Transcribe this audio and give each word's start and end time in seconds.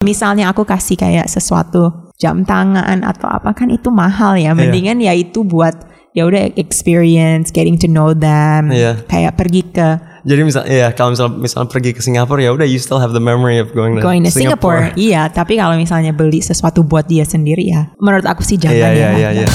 Misalnya 0.00 0.48
aku 0.48 0.64
kasih 0.64 0.96
kayak 0.96 1.28
sesuatu 1.28 2.08
jam 2.16 2.40
tangan 2.40 3.04
atau 3.04 3.28
apa 3.28 3.52
kan 3.52 3.68
itu 3.68 3.92
mahal 3.92 4.32
Iya. 4.32 4.56
ya. 4.56 4.56
Mendingan 4.56 4.96
ya 4.96 5.12
itu 5.12 5.44
buat 5.44 5.76
ya 6.16 6.24
udah 6.24 6.56
experience, 6.56 7.52
getting 7.52 7.76
to 7.76 7.84
know 7.84 8.16
them. 8.16 8.72
Iya. 8.72 9.04
Kayak 9.04 9.36
pergi 9.36 9.60
ke 9.68 10.00
Jadi 10.24 10.40
misal 10.40 10.64
ya 10.64 10.88
kalau 10.96 11.12
misal 11.12 11.28
misal 11.36 11.68
pergi 11.68 11.92
ke 11.92 12.00
Singapura 12.00 12.40
ya 12.40 12.52
udah 12.56 12.64
you 12.64 12.80
still 12.80 12.96
have 12.96 13.12
the 13.12 13.20
memory 13.20 13.60
of 13.60 13.76
going 13.76 13.92
to 13.92 14.00
going 14.00 14.24
to 14.24 14.32
Singapore. 14.32 14.88
Iya, 14.96 15.28
tapi 15.28 15.60
kalau 15.60 15.76
misalnya 15.76 16.16
beli 16.16 16.40
sesuatu 16.40 16.80
buat 16.80 17.04
dia 17.04 17.28
sendiri 17.28 17.68
ya, 17.68 17.92
menurut 18.00 18.24
aku 18.24 18.40
sih 18.40 18.56
jangan 18.56 18.80
Iya 18.80 18.88
ya. 18.96 19.08
iya 19.20 19.28
iya 19.44 19.48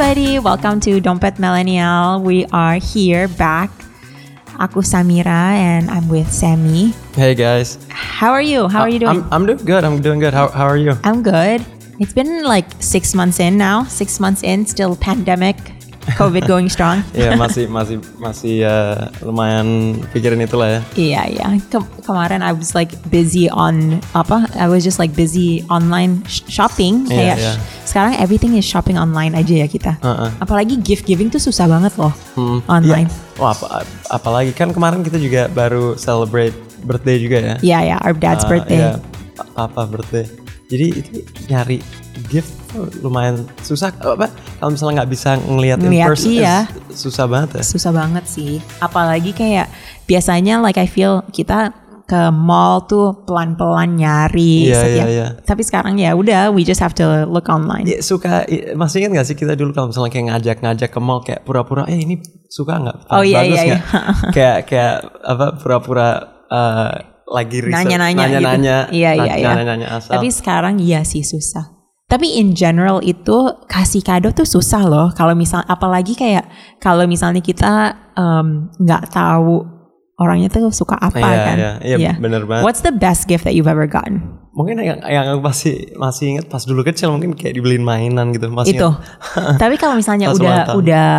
everybody, 0.00 0.38
welcome 0.38 0.80
to 0.80 0.98
Dompet 0.98 1.38
Millennial. 1.38 2.22
We 2.22 2.46
are 2.56 2.76
here 2.76 3.28
back. 3.28 3.68
Aku 4.56 4.80
Samira 4.80 5.52
and 5.60 5.90
I'm 5.90 6.08
with 6.08 6.32
Sammy. 6.32 6.96
Hey 7.12 7.34
guys. 7.34 7.76
How 7.92 8.32
are 8.32 8.40
you? 8.40 8.64
How 8.66 8.80
are 8.80 8.88
you 8.88 8.96
doing? 8.96 9.20
I'm 9.20 9.28
I'm 9.28 9.44
doing 9.44 9.60
good. 9.60 9.84
I'm 9.84 10.00
doing 10.00 10.16
good. 10.16 10.32
How 10.32 10.48
how 10.48 10.64
are 10.64 10.80
you? 10.80 10.96
I'm 11.04 11.20
good. 11.20 11.60
It's 12.00 12.16
been 12.16 12.48
like 12.48 12.64
six 12.80 13.12
months 13.12 13.44
in 13.44 13.60
now. 13.60 13.84
Six 13.84 14.16
months 14.24 14.40
in, 14.40 14.64
still 14.64 14.96
pandemic, 14.96 15.60
COVID 16.10 16.44
going 16.44 16.66
strong. 16.66 17.04
Iya 17.12 17.36
masih 17.36 17.64
masih 17.66 17.96
masih 18.16 18.64
ya 18.64 18.76
lumayan 19.20 19.94
pikirin 20.10 20.40
itulah 20.40 20.66
ya. 20.66 20.80
Iya 20.94 21.22
iya. 21.28 21.46
Ke- 21.66 21.84
kemarin 22.02 22.40
I 22.40 22.50
was 22.50 22.72
like 22.72 22.92
busy 23.06 23.46
on 23.46 24.00
apa? 24.10 24.48
I 24.54 24.66
was 24.66 24.80
just 24.80 24.96
like 24.96 25.12
busy 25.12 25.60
online 25.66 26.24
sh- 26.24 26.46
shopping. 26.48 27.04
Iya, 27.04 27.12
Kayak 27.12 27.36
iya. 27.36 27.52
sekarang 27.84 28.12
everything 28.16 28.56
is 28.56 28.64
shopping 28.64 28.96
online 28.96 29.32
aja 29.32 29.54
ya 29.56 29.68
kita. 29.68 30.00
Heeh. 30.00 30.30
Apalagi 30.38 30.78
gift 30.78 31.04
giving 31.04 31.28
tuh 31.28 31.38
susah 31.38 31.64
banget 31.64 31.92
loh 31.94 32.12
Hmm, 32.32 32.64
online. 32.66 33.06
iya. 33.06 33.38
Wah 33.38 33.52
apa 33.52 33.84
apalagi 34.10 34.52
kan 34.52 34.68
kemarin 34.70 35.00
kita 35.00 35.16
juga 35.16 35.48
baru 35.48 35.94
celebrate 35.94 36.52
birthday 36.80 37.16
juga 37.16 37.38
ya. 37.38 37.54
Iya 37.60 37.78
ya, 37.86 37.96
our 38.00 38.12
dad's 38.12 38.44
Ah, 38.44 38.48
birthday. 38.48 38.80
iya, 38.80 38.90
pa- 39.32 39.68
papa 39.68 39.84
birthday. 39.86 40.24
Jadi 40.66 40.86
itu 40.96 41.10
nyari 41.46 41.78
gift 42.28 42.59
lumayan 43.00 43.42
susah 43.60 43.90
apa 43.90 44.30
kalau 44.58 44.70
misalnya 44.70 45.02
nggak 45.02 45.10
bisa 45.10 45.30
ngelihat 45.36 45.78
in 45.82 45.90
person 45.98 46.30
iya. 46.30 46.58
susah 46.88 47.26
banget 47.26 47.58
ya. 47.58 47.62
Susah 47.66 47.90
banget 47.90 48.24
sih. 48.26 48.62
Apalagi 48.78 49.34
kayak 49.34 49.66
biasanya 50.06 50.58
like 50.58 50.78
I 50.78 50.86
feel 50.86 51.26
kita 51.30 51.74
ke 52.04 52.26
mall 52.34 52.90
tuh 52.90 53.22
pelan-pelan 53.22 53.94
nyari 53.94 54.66
Iya, 54.66 54.82
setiap. 54.82 55.06
iya, 55.06 55.06
iya. 55.06 55.26
Tapi 55.46 55.62
sekarang 55.62 55.94
ya 55.94 56.10
udah 56.18 56.50
we 56.50 56.66
just 56.66 56.82
have 56.82 56.90
to 56.90 57.06
look 57.30 57.46
online. 57.46 57.86
Iya, 57.86 58.02
suka 58.02 58.42
masih 58.74 59.06
ingat 59.06 59.22
gak 59.22 59.26
sih 59.30 59.36
kita 59.38 59.54
dulu 59.54 59.70
kalau 59.70 59.94
misalnya 59.94 60.10
kayak 60.10 60.26
ngajak-ngajak 60.34 60.90
ke 60.90 60.98
mall 60.98 61.22
kayak 61.22 61.46
pura-pura 61.46 61.86
eh 61.86 62.02
ini 62.02 62.18
suka 62.50 62.82
nggak 62.82 62.96
Oh, 63.14 63.22
iya, 63.22 63.46
bagus 63.46 63.54
iya, 63.54 63.62
nggak?" 63.62 63.82
kayak 64.34 64.58
kayak 64.66 64.94
apa 65.22 65.46
pura-pura 65.62 66.08
eh, 66.50 66.92
lagi 67.30 67.58
riset 67.62 67.78
Nanya-nanya 67.78 68.10
gitu. 68.26 68.34
nanya-nanya 68.42 68.76
Iya, 68.90 69.10
iya, 69.14 69.34
iya. 69.38 69.48
nanya-nanya 69.54 69.86
asal 69.94 70.18
Tapi 70.18 70.28
sekarang 70.34 70.82
iya 70.82 71.06
sih 71.06 71.22
susah. 71.22 71.78
Tapi 72.10 72.42
in 72.42 72.58
general 72.58 72.98
itu 73.00 73.54
kasih 73.70 74.02
kado 74.02 74.34
tuh 74.34 74.42
susah 74.42 74.82
loh. 74.82 75.08
Kalau 75.14 75.38
misal 75.38 75.62
apalagi 75.64 76.18
kayak 76.18 76.50
kalau 76.82 77.06
misalnya 77.06 77.38
kita 77.38 77.94
nggak 78.76 79.14
tahu 79.14 79.62
orangnya 80.20 80.52
tuh 80.52 80.68
suka 80.68 80.98
apa 81.00 81.16
Iya, 81.16 81.38
kan. 81.46 81.56
iya, 81.56 81.72
iya, 81.96 82.12
bener 82.18 82.44
banget. 82.44 82.66
What's 82.66 82.82
the 82.82 82.92
best 82.92 83.24
gift 83.24 83.46
that 83.46 83.54
you've 83.54 83.70
ever 83.70 83.86
gotten? 83.86 84.42
mungkin 84.50 84.82
yang 84.82 84.98
yang 85.06 85.30
aku 85.30 85.46
masih 85.46 85.94
masih 85.94 86.36
ingat 86.36 86.50
pas 86.50 86.66
dulu 86.66 86.82
kecil 86.82 87.14
mungkin 87.14 87.38
kayak 87.38 87.54
dibeliin 87.54 87.86
mainan 87.86 88.34
gitu 88.34 88.50
masih 88.50 88.74
itu. 88.76 88.88
Tapi 89.62 89.78
kalau 89.78 89.94
misalnya 89.94 90.34
Pas 90.34 90.36
udah 90.42 90.56
tahun. 90.66 90.76
udah 90.82 91.10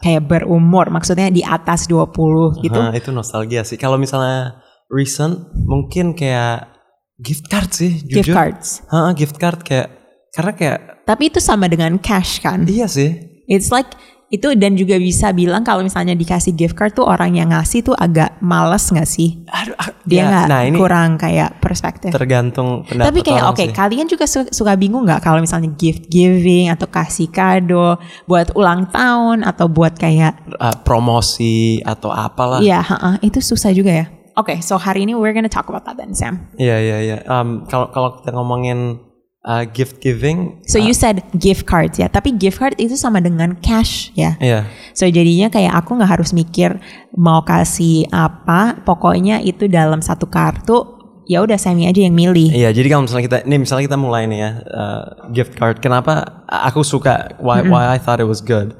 kayak 0.00 0.22
berumur, 0.24 0.86
maksudnya 0.94 1.26
di 1.28 1.42
atas 1.42 1.90
20 1.90 2.62
gitu. 2.62 2.78
Nah, 2.78 2.94
itu 2.94 3.10
nostalgia 3.10 3.66
sih 3.66 3.74
kalau 3.74 3.98
misalnya 3.98 4.62
recent 4.86 5.50
mungkin 5.66 6.14
kayak 6.14 6.70
gift 7.18 7.50
card 7.50 7.74
sih 7.74 8.06
jujur 8.06 8.22
Gift 8.22 8.30
cards. 8.32 8.68
Hah, 8.86 9.10
gift 9.18 9.36
card 9.36 9.66
kayak 9.66 9.90
karena 10.36 10.52
kayak 10.52 10.78
Tapi 11.02 11.22
itu 11.26 11.40
sama 11.40 11.64
dengan 11.64 11.96
cash 11.96 12.38
kan. 12.38 12.68
iya 12.68 12.84
sih 12.86 13.16
It's 13.46 13.70
like 13.70 13.88
itu 14.26 14.58
dan 14.58 14.74
juga 14.74 14.98
bisa 14.98 15.30
bilang 15.30 15.62
kalau 15.62 15.80
misalnya 15.80 16.10
dikasih 16.12 16.50
gift 16.52 16.74
card 16.74 16.90
tuh 16.92 17.06
orang 17.06 17.30
yang 17.32 17.48
ngasih 17.48 17.80
tuh 17.80 17.94
agak 17.94 18.34
males 18.40 18.82
nggak 18.84 19.06
sih? 19.06 19.46
Aduh, 19.46 19.78
ah, 19.78 19.94
Dia 20.02 20.18
ya, 20.18 20.24
nggak 20.26 20.46
nah 20.46 20.60
ini 20.60 20.74
kurang 20.74 21.10
kayak 21.14 21.62
perspektif. 21.62 22.10
tergantung 22.10 22.82
pendapat 22.82 23.06
Tapi 23.06 23.18
kayak 23.22 23.44
oke, 23.46 23.62
sih. 23.62 23.70
kalian 23.70 24.06
juga 24.06 24.26
su- 24.26 24.50
suka 24.50 24.74
bingung 24.74 25.06
nggak 25.06 25.22
kalau 25.22 25.38
misalnya 25.38 25.70
gift 25.72 26.10
giving 26.10 26.66
atau 26.68 26.90
kasih 26.90 27.30
kado 27.30 28.02
buat 28.26 28.50
ulang 28.52 28.90
tahun 28.90 29.46
atau 29.46 29.70
buat 29.70 29.94
kayak 29.94 30.42
Uh, 30.58 30.74
promosi 30.82 31.78
atau 31.80 32.10
apalah. 32.10 32.58
iya, 32.58 32.82
ha-ha, 32.82 33.22
itu 33.22 33.38
susah 33.38 33.70
juga 33.70 33.94
ya. 33.94 34.06
Oke, 34.34 34.58
so 34.58 34.74
hari 34.74 35.06
ini 35.06 35.14
we're 35.14 35.32
gonna 35.32 35.46
talk 35.46 35.70
about 35.70 35.86
that 35.86 35.94
then, 35.94 36.12
Sam. 36.12 36.50
Iya 36.58 36.76
iya 36.76 36.96
iya. 37.00 37.16
Um, 37.24 37.62
Kalau 37.64 37.88
kalau 37.88 38.18
kita 38.18 38.34
ngomongin 38.34 38.98
uh, 39.46 39.64
gift 39.70 40.02
giving, 40.02 40.58
So 40.66 40.76
you 40.76 40.92
said 40.92 41.22
gift 41.38 41.64
cards 41.64 41.96
ya, 41.96 42.10
tapi 42.10 42.34
gift 42.34 42.58
card 42.58 42.74
itu 42.76 42.98
sama 42.98 43.22
dengan 43.22 43.54
cash 43.62 44.10
ya. 44.18 44.34
iya 44.42 44.66
So 44.92 45.06
jadinya 45.06 45.48
kayak 45.48 45.72
aku 45.72 45.96
nggak 45.96 46.18
harus 46.18 46.34
mikir 46.34 46.76
mau 47.14 47.46
kasih 47.46 48.10
apa, 48.10 48.82
pokoknya 48.82 49.40
itu 49.40 49.70
dalam 49.70 50.02
satu 50.02 50.26
kartu, 50.26 50.82
ya 51.30 51.40
udah 51.46 51.56
Sammy 51.56 51.86
aja 51.86 52.02
yang 52.02 52.14
milih. 52.14 52.50
iya. 52.52 52.74
Jadi 52.74 52.86
kalau 52.90 53.06
misalnya 53.06 53.24
kita, 53.24 53.38
nih 53.46 53.58
misalnya 53.62 53.84
kita 53.86 53.98
mulai 53.98 54.26
nih 54.26 54.38
ya 54.42 54.50
uh, 54.66 55.04
gift 55.30 55.54
card. 55.54 55.78
Kenapa 55.78 56.44
aku 56.46 56.82
suka? 56.82 57.38
Why 57.38 57.62
why 57.64 57.94
I 57.94 57.98
thought 58.02 58.18
it 58.18 58.28
was 58.28 58.42
good? 58.42 58.74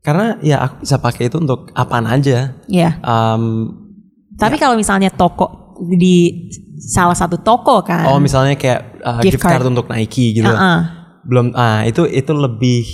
Karena 0.00 0.40
ya 0.40 0.64
aku 0.64 0.80
bisa 0.80 0.96
pakai 0.96 1.28
itu 1.28 1.36
untuk 1.36 1.68
apaan 1.76 2.08
aja. 2.08 2.56
Ya. 2.68 2.96
Um, 3.04 3.76
Tapi 4.40 4.56
kalau 4.56 4.72
misalnya 4.72 5.12
toko 5.12 5.69
di 5.96 6.48
salah 6.80 7.16
satu 7.16 7.40
toko 7.40 7.80
kan, 7.80 8.08
oh 8.08 8.20
misalnya 8.20 8.56
kayak 8.56 9.00
uh, 9.00 9.20
Gift 9.20 9.40
gift, 9.40 9.44
card. 9.44 9.60
card. 9.60 9.70
untuk 9.72 9.86
Nike 9.88 10.36
gitu. 10.36 10.48
Uh-uh. 10.48 10.80
Belum. 11.24 11.52
Ah 11.52 11.84
itu 11.84 12.04
itu 12.04 12.32
lebih 12.32 12.84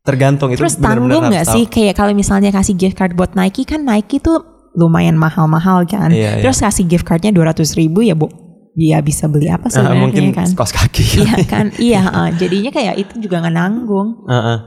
tergantung 0.00 0.48
itu. 0.50 0.58
terus 0.58 0.80
tanggung 0.80 1.28
nggak 1.28 1.46
sih 1.46 1.68
kayak 1.68 1.94
kalau 1.94 2.10
misalnya 2.16 2.48
kasih 2.50 2.72
gift 2.74 2.96
card 2.96 3.12
buat 3.14 3.36
Nike 3.36 3.68
kan 3.68 3.84
Nike 3.84 4.18
tuh 4.18 4.42
lumayan 4.74 5.18
mahal-mahal 5.18 5.82
kan. 5.86 6.10
Iya, 6.14 6.38
iya. 6.38 6.42
Terus 6.42 6.62
kasih 6.62 6.86
gift 6.86 7.02
cardnya 7.02 7.34
200 7.34 7.66
ribu 7.74 8.06
ya 8.06 8.14
bu, 8.14 8.30
ya 8.78 9.02
bisa 9.02 9.26
beli 9.26 9.50
apa 9.50 9.66
Ah, 9.66 9.70
sebenarnya 9.74 10.00
mungkin 10.02 10.24
kan? 10.30 10.46
kos 10.54 10.70
kaki. 10.70 11.26
Iya 11.26 11.34
kan, 11.46 11.66
iya. 11.82 12.02
uh, 12.06 12.30
jadinya 12.38 12.70
kayak 12.70 12.94
itu 12.98 13.26
juga 13.26 13.42
nggak 13.42 13.54
nanggung. 13.54 14.22
Heeh. 14.30 14.58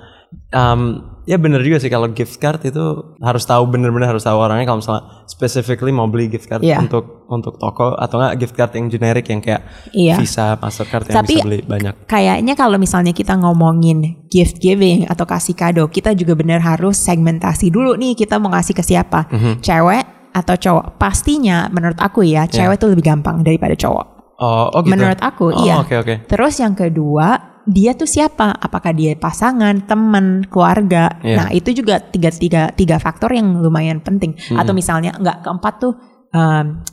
Um, 0.51 0.81
ya 1.23 1.35
bener 1.35 1.63
juga 1.63 1.79
sih 1.79 1.87
kalau 1.87 2.11
gift 2.11 2.35
card 2.35 2.59
itu 2.63 2.83
harus 3.17 3.43
tahu 3.43 3.63
bener-bener 3.65 4.07
harus 4.07 4.21
tahu 4.21 4.35
orangnya 4.35 4.63
kalau 4.65 4.83
misalnya 4.83 5.03
specifically 5.25 5.89
mau 5.89 6.05
beli 6.05 6.27
gift 6.27 6.45
card 6.45 6.59
Iya. 6.59 6.79
untuk 6.79 7.23
untuk 7.27 7.55
toko 7.55 7.95
atau 7.95 8.19
enggak 8.19 8.35
gift 8.37 8.55
card 8.55 8.71
yang 8.73 8.85
generik 8.87 9.25
yang 9.25 9.39
kayak 9.39 9.63
Iya. 9.89 10.19
Visa, 10.19 10.59
Mastercard 10.59 11.07
yang 11.07 11.17
Tapi- 11.19 11.35
bisa 11.35 11.45
beli 11.47 11.59
banyak. 11.61 11.93
Kayaknya 12.05 12.53
kalau 12.53 12.75
misalnya 12.75 13.11
kita 13.11 13.33
ngomongin 13.35 14.27
gift 14.27 14.59
giving 14.59 15.07
atau 15.07 15.23
kasih 15.23 15.53
kado, 15.53 15.87
kita 15.87 16.11
juga 16.11 16.35
bener 16.35 16.59
harus 16.59 16.99
segmentasi 16.99 17.71
dulu 17.71 17.95
nih 17.95 18.13
kita 18.13 18.37
mau 18.37 18.51
ngasih 18.51 18.75
ke 18.75 18.83
siapa, 18.83 19.31
Mhm. 19.31 19.63
cewek 19.63 20.03
atau 20.33 20.55
cowok. 20.55 20.97
Pastinya 20.97 21.69
menurut 21.69 21.97
aku 21.97 22.25
ya, 22.25 22.45
cewek 22.45 22.75
tuh 22.75 22.91
lebih 22.91 23.05
gampang 23.05 23.41
daripada 23.41 23.73
cowok. 23.73 24.07
Oh, 24.43 24.67
oh 24.73 24.81
gitu. 24.81 24.91
Menurut 24.91 25.21
aku, 25.21 25.53
oh, 25.53 25.61
iya. 25.63 25.79
Oke 25.79 25.93
oke. 25.95 26.25
Terus 26.27 26.57
yang 26.59 26.73
kedua, 26.73 27.52
dia 27.63 27.95
tuh 27.95 28.09
siapa? 28.09 28.51
Apakah 28.59 28.91
dia 28.91 29.15
pasangan, 29.15 29.85
teman, 29.87 30.43
keluarga? 30.47 31.19
Iya. 31.23 31.37
Nah 31.37 31.47
itu 31.55 31.71
juga 31.71 32.01
tiga 32.01 32.29
tiga 32.31 32.71
tiga 32.75 32.97
faktor 32.99 33.31
yang 33.31 33.61
lumayan 33.61 34.03
penting. 34.03 34.35
Hmm. 34.51 34.59
Atau 34.59 34.75
misalnya 34.75 35.15
nggak 35.15 35.47
keempat 35.47 35.73
tuh 35.79 35.93
um, 36.33 36.83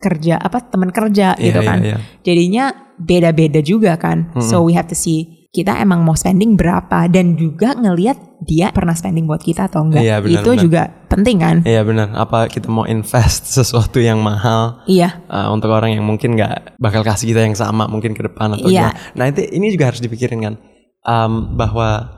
kerja 0.00 0.40
apa 0.40 0.64
teman 0.70 0.90
kerja 0.94 1.36
Iya, 1.36 1.44
gitu 1.44 1.60
iya, 1.60 1.68
kan? 1.68 1.78
iya. 1.82 1.96
Jadinya 2.24 2.64
beda-beda 3.00 3.60
juga 3.64 3.96
kan. 3.96 4.32
So 4.44 4.60
we 4.64 4.76
have 4.76 4.88
to 4.88 4.96
see 4.96 5.39
kita 5.50 5.82
emang 5.82 6.06
mau 6.06 6.14
spending 6.14 6.54
berapa 6.54 7.10
dan 7.10 7.34
juga 7.34 7.74
ngelihat 7.74 8.38
dia 8.46 8.70
pernah 8.70 8.94
spending 8.94 9.26
buat 9.26 9.42
kita 9.42 9.66
atau 9.66 9.82
enggak. 9.82 10.02
Iya, 10.06 10.16
benar, 10.22 10.38
itu 10.38 10.50
benar. 10.54 10.62
juga 10.62 10.82
penting 11.10 11.36
kan? 11.42 11.56
Iya 11.66 11.82
benar. 11.82 12.08
Apa 12.14 12.46
kita 12.46 12.70
mau 12.70 12.86
invest 12.86 13.50
sesuatu 13.58 13.98
yang 13.98 14.22
mahal 14.22 14.86
Iya. 14.86 15.26
uh, 15.26 15.50
untuk 15.50 15.74
orang 15.74 15.98
yang 15.98 16.06
mungkin 16.06 16.38
nggak 16.38 16.78
bakal 16.78 17.02
kasih 17.02 17.34
kita 17.34 17.42
yang 17.42 17.58
sama 17.58 17.90
mungkin 17.90 18.14
ke 18.14 18.22
depan 18.22 18.54
atau 18.54 18.70
Iya. 18.70 18.94
gimana. 18.94 18.98
Nah 19.18 19.24
itu 19.26 19.40
ini 19.50 19.66
juga 19.74 19.90
harus 19.90 19.98
dipikirin 19.98 20.38
kan 20.38 20.54
um, 21.02 21.58
bahwa 21.58 22.14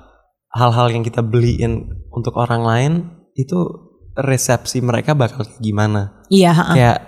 hal-hal 0.53 0.93
yang 0.93 1.01
kita 1.01 1.25
beliin 1.25 1.89
untuk 2.12 2.37
orang 2.37 2.61
lain 2.61 2.93
itu 3.33 3.56
resepsi 4.12 4.85
mereka 4.85 5.17
bakal 5.17 5.49
gimana. 5.56 6.21
Iya, 6.29 6.53
ha-ha. 6.53 6.75
Kayak 6.77 6.99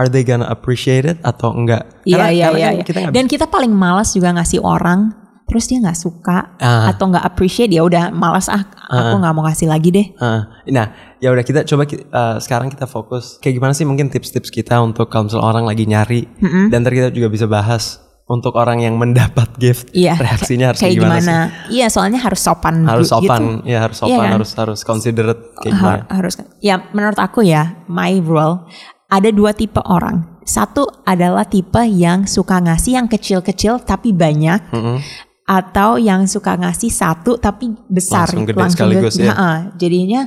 are 0.00 0.08
they 0.08 0.24
gonna 0.24 0.48
appreciate 0.48 1.04
it 1.04 1.20
atau 1.20 1.52
enggak? 1.52 1.84
Iya 2.08 2.32
iya 2.32 2.48
iya. 2.56 2.68
kan 2.72 2.74
iya. 2.80 2.84
kita 2.88 2.98
Dan 3.12 3.28
kita 3.28 3.44
paling 3.44 3.76
malas 3.76 4.16
juga 4.16 4.32
ngasih 4.32 4.64
orang 4.64 5.23
terus 5.44 5.64
dia 5.64 5.78
nggak 5.78 5.94
suka 5.94 6.56
Ah. 6.56 6.88
atau 6.88 7.06
nggak 7.06 7.20
appreciate 7.22 7.68
ya 7.68 7.80
udah 7.80 8.08
malas 8.10 8.46
ah 8.46 8.64
aku 8.86 9.14
nggak 9.16 9.32
mau 9.32 9.44
kasih 9.44 9.66
lagi 9.66 9.88
deh. 9.88 10.06
Uh, 10.16 10.40
nah, 10.66 10.88
ya 11.18 11.28
udah 11.28 11.40
kita 11.40 11.62
coba 11.62 11.84
uh, 11.84 12.36
sekarang 12.38 12.68
kita 12.68 12.84
fokus 12.84 13.36
kayak 13.38 13.56
gimana 13.56 13.72
sih 13.72 13.82
mungkin 13.82 14.08
tips-tips 14.08 14.48
kita 14.48 14.78
untuk 14.78 15.06
kalau 15.06 15.28
orang 15.36 15.64
lagi 15.64 15.84
nyari 15.84 16.24
dan 16.68 16.80
ntar 16.80 16.92
kita 16.92 17.08
juga 17.08 17.28
bisa 17.28 17.44
bahas 17.44 18.00
untuk 18.24 18.56
orang 18.56 18.80
yang 18.80 18.96
mendapat 18.96 19.52
gift 19.54 19.92
Iya. 19.92 20.16
reaksinya 20.24 20.72
harus 20.72 20.80
kayak 20.80 20.96
kayak 20.96 21.04
gimana, 21.04 21.20
gimana? 21.20 21.38
Iya, 21.68 21.86
soalnya 21.88 22.18
harus 22.18 22.40
sopan. 22.40 22.74
sih? 22.80 22.88
Harus 22.88 23.06
gitu. 23.06 23.14
sopan, 23.20 23.42
ya 23.62 23.78
harus 23.78 23.96
sopan, 23.98 24.10
Iya 24.10 24.18
kan? 24.18 24.32
harus 24.32 24.50
harus 24.54 24.80
considerate 24.80 25.42
kayak 25.60 25.74
gimana. 25.74 26.00
Ha- 26.00 26.08
harus 26.14 26.32
ya 26.58 26.74
menurut 26.90 27.18
aku 27.18 27.40
ya 27.42 27.84
my 27.84 28.16
rule 28.18 28.64
ada 29.06 29.28
dua 29.28 29.52
tipe 29.52 29.76
orang 29.78 30.24
satu 30.40 30.84
adalah 31.04 31.44
tipe 31.44 31.80
yang 31.84 32.24
suka 32.24 32.60
ngasih 32.60 32.96
yang 32.96 33.06
kecil-kecil 33.06 33.80
tapi 33.80 34.12
banyak 34.12 34.60
Mm-mm. 34.70 35.00
Atau 35.44 35.96
yang 35.96 36.24
suka 36.24 36.56
ngasih 36.56 36.88
satu 36.88 37.36
tapi 37.36 37.68
besar 37.86 38.24
Langsung 38.26 38.48
gede 38.48 38.64
sekaligus, 38.72 39.14
gede. 39.14 39.28
ya. 39.28 39.32
Ha-ha. 39.32 39.52
jadinya 39.76 40.20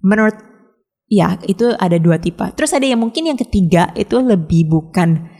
menurut 0.00 0.36
ya 1.06 1.38
itu 1.44 1.70
ada 1.72 1.96
dua 1.96 2.18
tipe 2.18 2.42
terus 2.52 2.74
ada 2.74 2.82
yang 2.82 2.98
mungkin 2.98 3.26
yang 3.26 3.38
ketiga 3.38 3.94
itu 3.94 4.18
lebih 4.18 4.66
bukan 4.66 5.30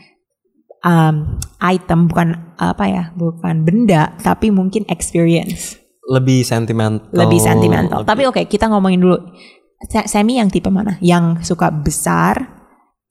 um, 0.81 1.35
item 1.59 2.07
bukan 2.07 2.55
apa 2.55 2.83
ya 2.85 3.03
bukan 3.13 3.63
benda 3.63 4.15
tapi 4.17 4.47
mungkin 4.47 4.87
experience 4.87 5.75
Lebih 6.07 6.39
sentimental. 6.41 7.11
lebih 7.11 7.35
sentimental. 7.35 7.99
lebih- 7.99 8.07
Tapi 8.07 8.23
oke, 8.23 8.41
kita 8.47 8.71
ngomongin 8.71 9.03
dulu. 9.03 9.19
Semi 10.07 10.39
yang 10.39 10.47
tipe 10.47 10.71
mana? 10.71 10.95
Yang 11.03 11.43
suka 11.43 11.67
besar, 11.67 12.63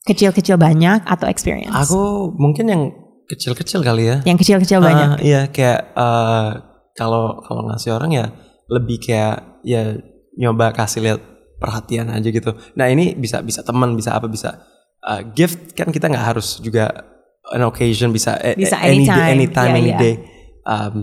kecil-kecil 0.03 0.57
banyak 0.57 1.05
atau 1.05 1.29
experience? 1.29 1.77
aku 1.77 2.33
mungkin 2.35 2.65
yang 2.67 2.83
kecil-kecil 3.27 3.81
kali 3.83 4.05
ya. 4.11 4.17
Yang 4.25 4.39
kecil-kecil 4.47 4.79
banyak. 4.83 5.09
Ah, 5.15 5.21
iya 5.23 5.51
kayak 5.51 5.81
eh, 5.95 6.51
kalau 6.97 7.43
kalau 7.43 7.67
ngasih 7.71 7.95
orang 7.95 8.11
ya 8.15 8.27
lebih 8.71 8.99
kayak 9.03 9.63
ya 9.67 9.95
nyoba 10.39 10.73
kasih 10.75 11.03
lihat 11.03 11.21
perhatian 11.59 12.11
aja 12.11 12.29
gitu. 12.29 12.55
Nah 12.77 12.87
ini 12.89 13.15
bisa 13.17 13.43
bisa 13.43 13.63
teman 13.67 13.95
bisa 13.95 14.15
apa 14.15 14.27
bisa 14.31 14.63
eh, 15.03 15.21
gift 15.35 15.75
kan 15.75 15.91
kita 15.91 16.07
nggak 16.11 16.27
harus 16.35 16.59
juga 16.63 16.91
an 17.47 17.63
occasion 17.63 18.11
bisa, 18.11 18.35
Bisa 18.59 18.75
any 18.83 19.07
day, 19.07 19.39
anytime. 19.39 19.39
anytime 19.39 19.71
Iya, 19.71 19.79
any 19.79 19.91
iya. 19.95 19.99
day. 20.03 20.15
Um, 20.67 20.95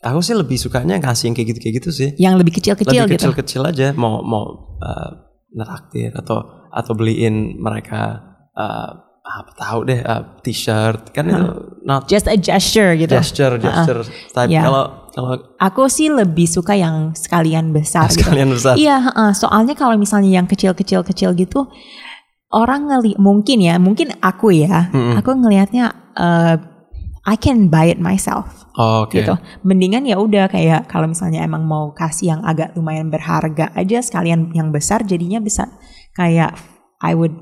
aku 0.00 0.24
sih 0.24 0.32
lebih 0.32 0.56
sukanya 0.56 0.96
kasih 1.04 1.28
yang 1.28 1.34
kayak 1.36 1.48
gitu 1.52 1.60
kayak 1.60 1.74
gitu 1.84 1.90
sih. 1.92 2.08
Yang 2.16 2.34
lebih 2.40 2.52
kecil-kecil 2.56 2.96
lebih 3.04 3.20
gitu. 3.20 3.28
kecil-kecil 3.28 3.62
aja 3.68 3.92
mau 3.92 4.24
mau 4.24 4.44
eh, 4.80 5.10
neraktir 5.52 6.16
atau 6.16 6.68
atau 6.72 6.92
beliin 6.96 7.60
mereka 7.60 8.24
eh, 8.56 8.90
apa 9.26 9.50
tahu 9.58 9.80
deh 9.84 10.00
eh, 10.00 10.22
t-shirt 10.40 11.10
kan 11.10 11.26
itu 11.26 11.44
not 11.82 12.06
Just 12.06 12.30
a 12.30 12.38
gesture 12.38 12.94
gitu. 12.94 13.10
gesture 13.10 13.58
gesture 13.58 14.06
type 14.30 14.48
Ya. 14.48 14.62
kalau 14.62 14.84
kalau 15.10 15.32
Aku 15.58 15.90
sih 15.90 16.06
lebih 16.06 16.46
suka 16.46 16.78
yang 16.78 17.10
sekalian 17.10 17.74
besar 17.74 18.06
gitu. 18.08 18.22
sekalian 18.22 18.54
besar 18.54 18.78
Iya, 18.78 19.02
heeh. 19.02 19.30
soalnya 19.34 19.74
kalau 19.74 19.96
misalnya 19.96 20.30
yang 20.30 20.46
kecil-kecil-kecil 20.46 21.32
gitu, 21.34 21.66
orang 22.52 22.86
ngeli 22.86 23.16
mungkin 23.16 23.58
ya, 23.58 23.80
mungkin 23.80 24.12
aku 24.20 24.52
ya, 24.52 24.92
Mm-mm. 24.92 25.16
aku 25.16 25.32
ngelihatnya 25.34 25.90
uh, 26.14 26.54
I 27.26 27.34
can 27.34 27.66
buy 27.66 27.90
it 27.90 27.98
myself. 27.98 28.68
Oh, 28.78 29.08
oke 29.08 29.16
gitu. 29.16 29.34
Mendingan 29.64 30.04
ya 30.04 30.20
udah 30.20 30.46
kayak 30.46 30.86
kalau 30.86 31.08
misalnya 31.10 31.42
emang 31.42 31.64
mau 31.64 31.90
kasih 31.90 32.36
yang 32.36 32.40
agak 32.44 32.76
lumayan 32.76 33.08
berharga 33.08 33.72
aja 33.74 33.98
sekalian 34.04 34.52
yang 34.52 34.68
besar 34.70 35.00
jadinya 35.02 35.40
bisa 35.40 35.66
kayak 36.12 36.54
I 37.00 37.16
would 37.16 37.32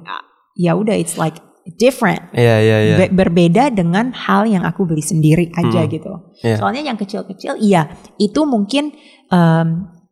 ya 0.54 0.78
udah 0.78 0.94
it's 0.94 1.19
like 1.19 1.42
different. 1.75 2.20
iya 2.32 2.56
iya 2.61 2.76
iya 2.82 2.96
Be- 3.00 3.12
berbeda 3.14 3.69
dengan 3.70 4.12
hal 4.12 4.44
yang 4.44 4.62
aku 4.62 4.84
beli 4.84 5.00
sendiri 5.00 5.49
aja 5.52 5.82
Hmm. 5.82 5.90
gitu. 5.90 6.12
Iya. 6.40 6.56
Soalnya 6.61 6.82
yang 6.84 6.96
kecil-kecil 6.96 7.56
iya 7.58 7.88
itu 8.16 8.44
mungkin 8.44 8.93
em, 9.28 9.69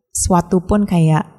suatu 0.09 0.61
pun 0.61 0.83
kayak 0.83 1.29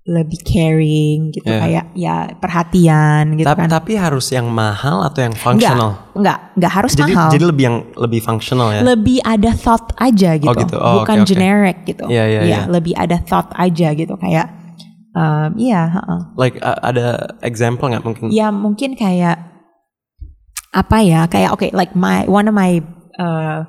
lebih 0.00 0.42
caring 0.42 1.30
gitu 1.30 1.46
Iya. 1.46 1.60
kayak 1.60 1.84
ya 1.94 2.14
perhatian 2.34 3.36
gitu 3.36 3.46
tapi 3.46 3.62
kan. 3.62 3.68
tapi 3.70 3.92
harus 3.94 4.26
yang 4.32 4.48
mahal 4.48 5.06
atau 5.06 5.22
yang 5.22 5.36
functional 5.36 6.02
Enggak, 6.16 6.50
enggak 6.56 6.72
harus 6.72 6.92
jadi 6.96 7.12
mahal. 7.14 7.30
jadi 7.30 7.44
lebih 7.46 7.64
yang 7.68 7.78
lebih 7.94 8.20
functional 8.20 8.68
ya 8.72 8.80
lebih 8.82 9.22
ada 9.22 9.54
thought 9.54 9.92
aja 9.96 10.34
gitu, 10.34 10.50
gitu. 10.50 10.76
Oh, 10.76 11.04
bukan 11.04 11.14
oke, 11.14 11.22
oke. 11.22 11.30
generic 11.30 11.76
gitu. 11.84 12.04
Iya, 12.10 12.24
iya, 12.26 12.40
iya. 12.42 12.58
lebih 12.66 12.96
ada 12.96 13.22
thought 13.22 13.52
aja 13.54 13.92
gitu 13.92 14.16
kayak, 14.16 14.46
um, 15.12 15.50
iya, 15.54 15.82
heeh. 15.92 16.20
like 16.34 16.56
uh, 16.58 16.80
ada 16.80 17.06
example 17.44 17.86
nggak 17.86 18.02
mungkin 18.02 18.24
ya 18.32 18.48
mungkin 18.50 18.96
kayak 18.96 19.49
apa 20.70 21.02
ya, 21.02 21.26
kayak 21.26 21.50
oke, 21.50 21.66
like 21.74 21.92
my 21.98 22.22
one 22.30 22.46
of 22.46 22.54
my 22.54 22.78
uh, 23.18 23.66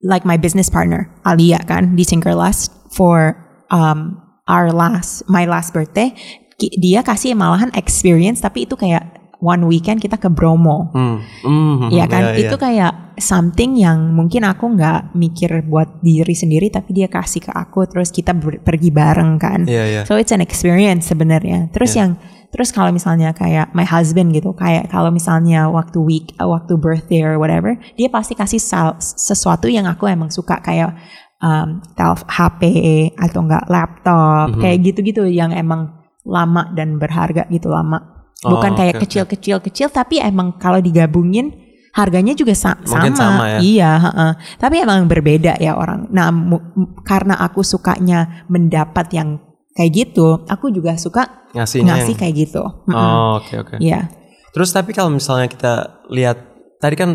like 0.00 0.24
my 0.24 0.40
business 0.40 0.72
partner 0.72 1.12
Alia 1.28 1.60
kan 1.68 1.92
di 1.96 2.04
Sinkerlast 2.04 2.72
for 2.96 3.36
um, 3.68 4.16
our 4.48 4.72
last 4.72 5.28
my 5.28 5.44
last 5.44 5.76
birthday, 5.76 6.12
dia 6.58 7.04
kasih 7.04 7.36
malahan 7.36 7.68
experience 7.76 8.40
tapi 8.40 8.64
itu 8.64 8.76
kayak 8.76 9.20
one 9.40 9.64
weekend 9.68 10.00
kita 10.04 10.20
ke 10.20 10.28
Bromo. 10.28 10.92
hmm. 10.92 11.16
Hmm, 11.44 11.88
Iya 11.88 12.04
kan, 12.08 12.22
iya, 12.22 12.32
iya. 12.36 12.40
itu 12.44 12.56
kayak 12.60 12.92
something 13.16 13.76
yang 13.76 14.12
mungkin 14.12 14.44
aku 14.44 14.68
nggak 14.76 15.16
mikir 15.16 15.64
buat 15.64 16.00
diri 16.04 16.32
sendiri, 16.36 16.68
tapi 16.68 16.92
dia 16.92 17.08
kasih 17.08 17.48
ke 17.48 17.52
aku, 17.52 17.88
terus 17.88 18.12
kita 18.12 18.36
pergi 18.36 18.92
bareng 18.92 19.40
kan. 19.40 19.64
iya 19.64 19.84
iya 19.88 20.00
So 20.04 20.20
it's 20.20 20.32
an 20.32 20.44
experience 20.44 21.08
sebenarnya. 21.08 21.72
Terus 21.72 21.96
Iya. 21.96 22.00
yang, 22.04 22.10
terus 22.50 22.70
kalau 22.70 22.90
misalnya 22.90 23.30
kayak 23.30 23.70
my 23.72 23.86
husband 23.86 24.30
gitu, 24.30 24.50
kayak 24.52 24.90
kalau 24.90 25.10
misalnya 25.10 25.70
waktu 25.70 25.98
week, 26.02 26.34
uh, 26.36 26.46
waktu 26.46 26.74
birthday 26.74 27.22
or 27.22 27.38
whatever, 27.38 27.74
dia 27.94 28.10
pasti 28.10 28.34
kasih 28.34 28.58
sesuatu 29.00 29.70
yang 29.70 29.86
aku 29.86 30.06
emang 30.06 30.28
suka 30.28 30.58
kayak 30.58 30.94
um, 31.38 31.80
tel- 31.94 32.26
HP 32.26 32.60
atau 33.16 33.40
enggak 33.46 33.64
laptop, 33.66 34.52
Mhm. 34.52 34.60
kayak 34.60 34.78
gitu-gitu 34.84 35.22
yang 35.24 35.54
emang 35.54 35.94
lama 36.26 36.68
dan 36.76 37.00
berharga 37.00 37.48
gitu 37.48 37.72
lama. 37.72 38.26
Bukan 38.40 38.72
Oh, 38.72 38.76
kayak 38.76 38.96
oke, 38.96 39.00
oke. 39.00 39.04
kecil-kecil 39.08 39.56
kecil, 39.60 39.88
tapi 39.88 40.20
emang 40.20 40.56
kalau 40.56 40.80
digabungin 40.80 41.52
harganya 41.92 42.32
juga 42.32 42.54
sa- 42.54 42.78
Mungkin 42.78 43.12
sama. 43.18 43.36
sama 43.36 43.44
ya. 43.46 43.58
Iya, 43.60 43.90
heeh. 43.98 44.32
tapi 44.56 44.78
emang 44.78 45.04
berbeda 45.10 45.58
ya 45.58 45.74
orang. 45.74 46.06
Nah, 46.08 46.30
karena 47.02 47.34
aku 47.36 47.60
sukanya 47.60 48.46
mendapat 48.48 49.10
yang 49.12 49.42
kayak 49.80 49.92
gitu, 49.96 50.44
aku 50.44 50.68
juga 50.68 51.00
suka 51.00 51.48
ngasihnya 51.56 51.96
ngasih 51.96 52.12
yang 52.12 52.20
kayak 52.20 52.34
gitu. 52.36 52.62
Oh 52.92 53.40
oke 53.40 53.54
oke 53.56 53.74
Iya, 53.80 54.12
terus 54.52 54.68
tapi 54.70 54.92
kalau 54.92 55.08
misalnya 55.08 55.48
kita 55.48 56.04
lihat 56.12 56.36
tadi 56.76 56.94
kan 56.94 57.10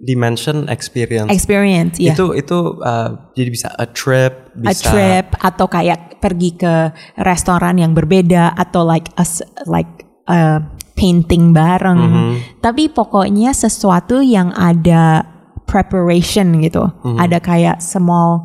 dimension 0.00 0.64
experience 0.66 1.28
experience, 1.28 2.00
iya. 2.00 2.16
itu 2.16 2.32
itu 2.32 2.58
uh, 2.80 3.30
jadi 3.36 3.48
bisa 3.52 3.68
a 3.70 3.84
trip 3.86 4.50
A 4.58 4.72
bisa 4.72 4.88
trip 4.90 5.36
atau 5.38 5.68
kayak 5.68 6.18
pergi 6.18 6.56
ke 6.56 6.74
restoran 7.20 7.76
yang 7.76 7.92
berbeda 7.92 8.56
atau 8.56 8.82
like 8.82 9.12
a, 9.14 9.24
s- 9.24 9.44
like 9.68 10.08
a 10.26 10.64
painting 10.96 11.52
bareng. 11.52 12.00
Mhm. 12.00 12.32
Tapi 12.60 12.88
pokoknya 12.88 13.52
sesuatu 13.52 14.20
yang 14.24 14.52
ada 14.52 15.24
preparation 15.64 16.60
gitu. 16.60 16.84
Mhm. 17.04 17.16
Ada 17.20 17.38
kayak 17.40 17.76
small 17.80 18.40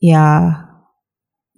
ya 0.00 0.52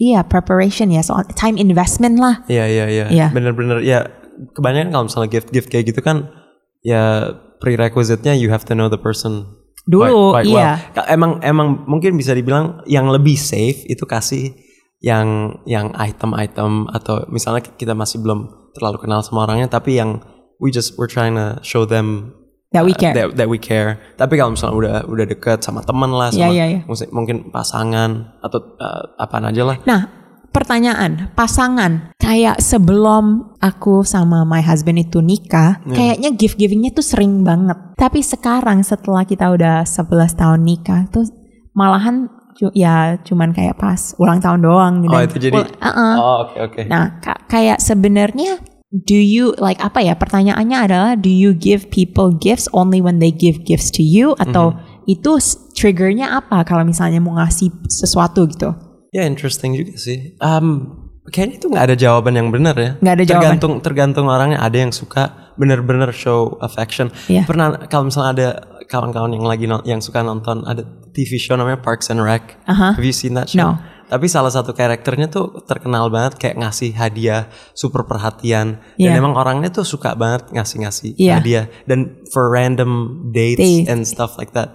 iya 0.01 0.25
preparation 0.25 0.89
ya 0.89 1.05
soal 1.05 1.29
time 1.37 1.61
investment 1.61 2.17
lah. 2.17 2.41
Iya 2.49 2.65
iya 2.67 2.87
iya. 2.89 3.07
Iya. 3.13 3.27
Bener-bener 3.31 3.85
ya 3.85 4.09
kebanyakan 4.57 4.91
kalau 4.91 5.05
misalnya 5.07 5.31
gift-gift 5.31 5.69
kayak 5.69 5.93
gitu 5.93 6.01
kan 6.01 6.33
ya 6.81 7.37
prerequisite-nya 7.61 8.33
you 8.41 8.49
have 8.49 8.65
to 8.65 8.73
know 8.73 8.89
the 8.89 8.97
person 8.97 9.61
Dulu, 9.85 10.33
quite, 10.33 10.45
quite 10.45 10.49
iya. 10.49 10.69
well. 10.97 11.07
Emang 11.09 11.33
emang 11.45 11.85
mungkin 11.85 12.17
bisa 12.17 12.33
dibilang 12.33 12.81
yang 12.89 13.13
lebih 13.13 13.37
safe 13.37 13.85
itu 13.85 14.09
kasih 14.09 14.57
yang 15.01 15.61
yang 15.65 15.93
item-item 15.97 16.89
atau 16.93 17.25
misalnya 17.33 17.65
kita 17.65 17.97
masih 17.97 18.21
belum 18.21 18.73
terlalu 18.77 19.01
kenal 19.01 19.25
sama 19.25 19.49
orangnya 19.49 19.73
tapi 19.73 19.97
yang 19.97 20.21
we 20.61 20.69
just 20.69 20.95
we're 21.01 21.09
trying 21.09 21.35
to 21.35 21.57
show 21.65 21.89
them 21.89 22.37
That 22.71 22.87
we 22.87 22.95
uh, 22.95 22.97
care. 22.97 23.15
that, 23.15 23.29
that 23.35 23.49
we 23.49 23.59
care. 23.59 23.99
Tapi 24.15 24.35
kalau 24.35 24.55
misalnya 24.55 24.77
udah 24.77 24.97
udah 25.05 25.27
deket 25.27 25.59
sama 25.61 25.83
teman 25.83 26.07
lah 26.09 26.31
Iya, 26.31 26.39
sama 26.39 26.53
iya, 26.53 26.65
iya. 26.69 26.81
mungkin- 26.85 27.11
mungkin 27.11 27.37
pasangan 27.51 28.11
atau 28.39 28.59
uh, 28.77 29.19
apaan 29.19 29.43
aja 29.45 29.63
lah. 29.65 29.77
Nah, 29.83 30.07
pertanyaan, 30.49 31.31
pasangan, 31.33 32.15
kayak 32.17 32.59
sebelum 32.61 33.55
aku 33.57 34.03
sama 34.03 34.43
my 34.45 34.61
husband 34.61 34.99
itu 34.99 35.19
nikah, 35.19 35.83
Hmm. 35.83 35.95
kayaknya 35.95 36.31
gift 36.33 36.55
givingnya 36.57 36.91
tuh 36.91 37.03
sering 37.03 37.43
banget. 37.43 37.75
Tapi 37.95 38.19
sekarang 38.21 38.83
setelah 38.83 39.23
kita 39.23 39.47
udah 39.47 39.83
11 39.83 40.07
tahun 40.33 40.63
nikah, 40.63 41.07
tuh 41.09 41.27
malahan 41.73 42.31
ya 42.71 43.17
cuman 43.19 43.51
kayak 43.51 43.75
pas 43.75 44.13
ulang 44.17 44.39
tahun 44.39 44.61
doang. 44.61 44.95
Oh, 45.01 45.11
dan- 45.11 45.27
itu 45.27 45.39
jadi 45.41 45.55
ul- 45.57 45.75
uh-uh. 45.77 46.15
Oh, 46.15 46.37
oke 46.45 46.57
oke. 46.61 46.83
Nah, 46.87 47.19
ka- 47.19 47.43
kayak 47.47 47.79
sebenarnya 47.81 48.63
do 48.91 49.15
you 49.15 49.55
like 49.63 49.79
apa 49.79 50.03
ya? 50.03 50.19
Pertanyaannya 50.19 50.79
adalah 50.79 51.13
do 51.15 51.31
you 51.31 51.55
give 51.55 51.91
people 51.95 52.35
gifts 52.35 52.67
only 52.75 52.99
when 52.99 53.23
they 53.23 53.31
give 53.31 53.63
gifts 53.63 53.91
to 53.95 54.03
you 54.03 54.35
atau 54.39 54.75
Mm-hmm. 54.75 55.15
itu 55.17 55.33
triggernya 55.75 56.27
apa 56.39 56.63
kalau 56.63 56.85
misalnya 56.87 57.19
mau 57.19 57.35
ngasih 57.39 57.71
sesuatu 57.89 58.47
gitu? 58.47 58.75
Ya 59.11 59.27
interesting 59.27 59.75
juga 59.75 59.99
sih. 59.99 60.39
Um, 60.39 60.95
kayaknya 61.31 61.57
itu 61.59 61.67
nggak 61.67 61.85
ada 61.91 61.97
jawaban 61.99 62.35
yang 62.39 62.49
benar 62.55 62.75
ya. 62.79 62.95
Nggak 63.03 63.15
ada 63.15 63.25
jawaban. 63.27 63.43
Tergantung 63.43 63.73
tergantung 63.83 64.27
orangnya. 64.31 64.63
Ada 64.63 64.77
yang 64.87 64.93
suka 64.95 65.55
bener-bener 65.59 66.11
show 66.15 66.59
affection. 66.63 67.11
Iya. 67.27 67.43
Pernah 67.47 67.91
kalau 67.91 68.07
misalnya 68.07 68.31
ada 68.35 68.49
kawan-kawan 68.87 69.35
yang 69.35 69.47
lagi 69.47 69.67
yang 69.87 69.99
suka 70.03 70.23
nonton 70.23 70.63
ada 70.67 70.83
TV 71.11 71.39
show 71.43 71.59
namanya 71.59 71.83
Parks 71.83 72.11
and 72.11 72.23
Rec. 72.23 72.59
Aha. 72.71 72.95
Have 72.95 73.03
you 73.07 73.15
seen 73.15 73.35
that 73.35 73.51
show? 73.51 73.75
No. 73.75 73.83
Tapi 74.11 74.27
salah 74.27 74.51
satu 74.51 74.75
karakternya 74.75 75.31
tuh 75.31 75.63
terkenal 75.65 76.11
banget 76.11 76.35
kayak 76.35 76.59
ngasih 76.59 76.91
hadiah, 76.93 77.47
super 77.73 78.03
perhatian. 78.03 78.83
Dan 78.99 79.15
Iya. 79.15 79.23
emang 79.23 79.39
orangnya 79.39 79.71
tuh 79.71 79.87
suka 79.87 80.19
banget 80.19 80.51
ngasih-ngasih 80.51 81.15
Iya. 81.15 81.39
hadiah. 81.39 81.65
Dan 81.87 82.19
for 82.35 82.51
random 82.51 82.91
dates 83.31 83.63
Dates. 83.63 83.87
and 83.87 84.03
stuff 84.03 84.35
like 84.35 84.51
that. 84.53 84.75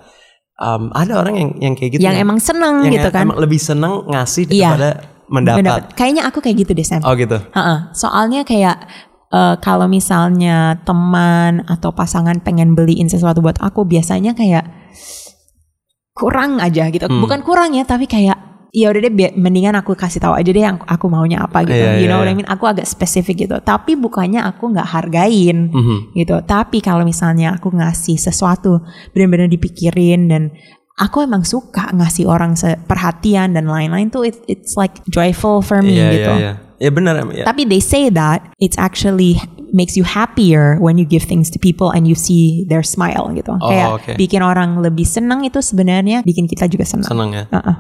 um, 0.56 0.88
ada 0.96 1.20
orang 1.20 1.36
yang 1.36 1.50
yang 1.60 1.74
kayak 1.76 2.00
gitu 2.00 2.08
yang 2.08 2.16
emang 2.16 2.40
seneng 2.40 2.88
yang 2.88 2.96
gitu 2.96 3.12
kan. 3.12 3.28
emang 3.28 3.44
lebih 3.44 3.60
seneng 3.60 4.08
ngasih 4.08 4.48
Iya. 4.48 4.72
daripada 4.72 4.90
mendapat. 5.28 5.60
Mendapat. 5.60 5.84
Kayaknya 6.00 6.24
aku 6.32 6.40
kayak 6.40 6.56
gitu 6.64 6.72
deh 6.72 6.88
Sam. 6.88 7.04
Oh 7.04 7.12
gitu. 7.12 7.36
Heeh. 7.52 7.78
Soalnya 7.92 8.48
kayak 8.48 8.88
eh, 9.36 9.56
kalau 9.60 9.92
misalnya 9.92 10.80
teman 10.88 11.60
atau 11.68 11.92
pasangan 11.92 12.40
pengen 12.40 12.72
beliin 12.72 13.12
sesuatu 13.12 13.44
buat 13.44 13.60
aku 13.60 13.84
biasanya 13.84 14.32
kayak 14.32 14.64
kurang 16.16 16.64
aja 16.64 16.88
gitu. 16.88 17.04
Hmm. 17.04 17.20
Bukan 17.20 17.44
kurang 17.44 17.76
ya, 17.76 17.84
tapi 17.84 18.08
kayak 18.08 18.55
ya 18.76 18.92
udah 18.92 19.00
deh 19.00 19.12
mendingan 19.40 19.80
aku 19.80 19.96
kasih 19.96 20.20
tahu 20.20 20.36
aja 20.36 20.52
deh 20.52 20.60
yang 20.60 20.76
aku 20.84 21.08
maunya 21.08 21.40
apa 21.40 21.64
gitu. 21.64 21.80
Iya, 21.80 22.04
you 22.04 22.12
know 22.12 22.20
what 22.20 22.28
I 22.28 22.36
iya. 22.36 22.40
mean? 22.44 22.50
Aku 22.52 22.68
agak 22.68 22.84
spesifik 22.84 23.48
gitu. 23.48 23.56
Tapi 23.64 23.96
bukannya 23.96 24.44
aku 24.44 24.76
nggak 24.76 24.84
hargain 24.92 25.72
Mhm. 25.72 26.12
gitu. 26.12 26.36
Tapi 26.44 26.84
kalau 26.84 27.08
misalnya 27.08 27.56
aku 27.56 27.72
ngasih 27.72 28.20
sesuatu 28.20 28.84
benar-benar 29.16 29.48
dipikirin 29.48 30.28
dan 30.28 30.52
aku 31.00 31.24
emang 31.24 31.48
suka 31.48 31.88
ngasih 31.96 32.28
orang 32.28 32.60
perhatian 32.84 33.56
dan 33.56 33.64
lain-lain 33.66 34.12
tuh 34.12 34.28
it- 34.28 34.44
it's 34.46 34.76
like 34.76 35.00
joyful 35.08 35.64
for 35.64 35.80
me 35.80 35.96
Iya 35.96 36.08
gitu. 36.12 36.34
iya 36.36 36.36
iya. 36.36 36.54
Ya 36.76 36.92
benar 36.92 37.16
ya. 37.32 37.48
Tapi 37.48 37.64
they 37.64 37.80
say 37.80 38.12
that 38.12 38.52
it's 38.60 38.76
actually 38.76 39.40
makes 39.72 39.96
you 39.96 40.04
happier 40.04 40.76
when 40.84 41.00
you 41.00 41.08
give 41.08 41.24
things 41.24 41.48
to 41.48 41.56
people 41.56 41.88
and 41.92 42.04
you 42.04 42.16
see 42.16 42.68
their 42.68 42.84
smile 42.84 43.32
gitu. 43.32 43.56
Oh, 43.56 43.72
Kayak 43.72 43.88
oke. 43.96 44.12
bikin 44.20 44.44
orang 44.44 44.84
lebih 44.84 45.08
senang 45.08 45.48
itu 45.48 45.64
sebenarnya 45.64 46.20
bikin 46.22 46.52
kita 46.52 46.68
juga 46.68 46.84
senang. 46.84 47.08
Seneng 47.08 47.32
ya. 47.32 47.44
Heeh. 47.48 47.76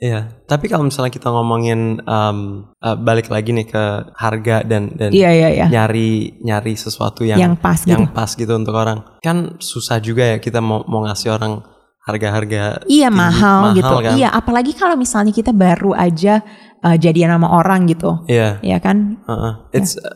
Iya. 0.00 0.32
Tapi 0.48 0.64
kalau 0.72 0.88
misalnya 0.88 1.12
kita 1.12 1.28
ngomongin 1.28 2.00
um, 2.08 2.72
uh, 2.80 2.96
balik 2.96 3.28
lagi 3.28 3.52
nih 3.52 3.68
ke 3.68 3.84
harga 4.16 4.64
dan 4.64 4.96
dan 4.96 5.12
Iya 5.12 5.30
iya 5.30 5.48
iya. 5.52 5.66
nyari 5.68 6.40
nyari 6.40 6.72
sesuatu 6.72 7.20
yang 7.28 7.36
Yang 7.36 7.54
pas 7.60 7.80
yang 7.84 8.08
gitu. 8.08 8.16
pas 8.16 8.30
gitu 8.32 8.52
untuk 8.56 8.72
orang. 8.72 9.04
Kan 9.20 9.60
susah 9.60 10.00
juga 10.00 10.24
ya 10.24 10.36
kita 10.40 10.64
mau 10.64 10.80
mau 10.88 11.04
ngasih 11.04 11.36
orang 11.36 11.60
harga-harga 12.00 12.80
Iya 12.88 13.12
tinggi, 13.12 13.20
mahal, 13.20 13.76
gitu. 13.76 13.94
kan? 14.00 14.12
Iya 14.16 14.28
apalagi 14.32 14.72
kalau 14.72 14.96
misalnya 14.96 15.36
kita 15.36 15.52
baru 15.52 15.92
aja 15.92 16.40
uh, 16.80 16.96
jadian 16.96 17.36
sama 17.36 17.52
orang 17.52 17.84
gitu. 17.84 18.24
Iya. 18.24 18.56
Ya 18.64 18.80
kan? 18.80 19.20
Heeh. 19.28 19.52
It's 19.76 20.00
uh, 20.00 20.08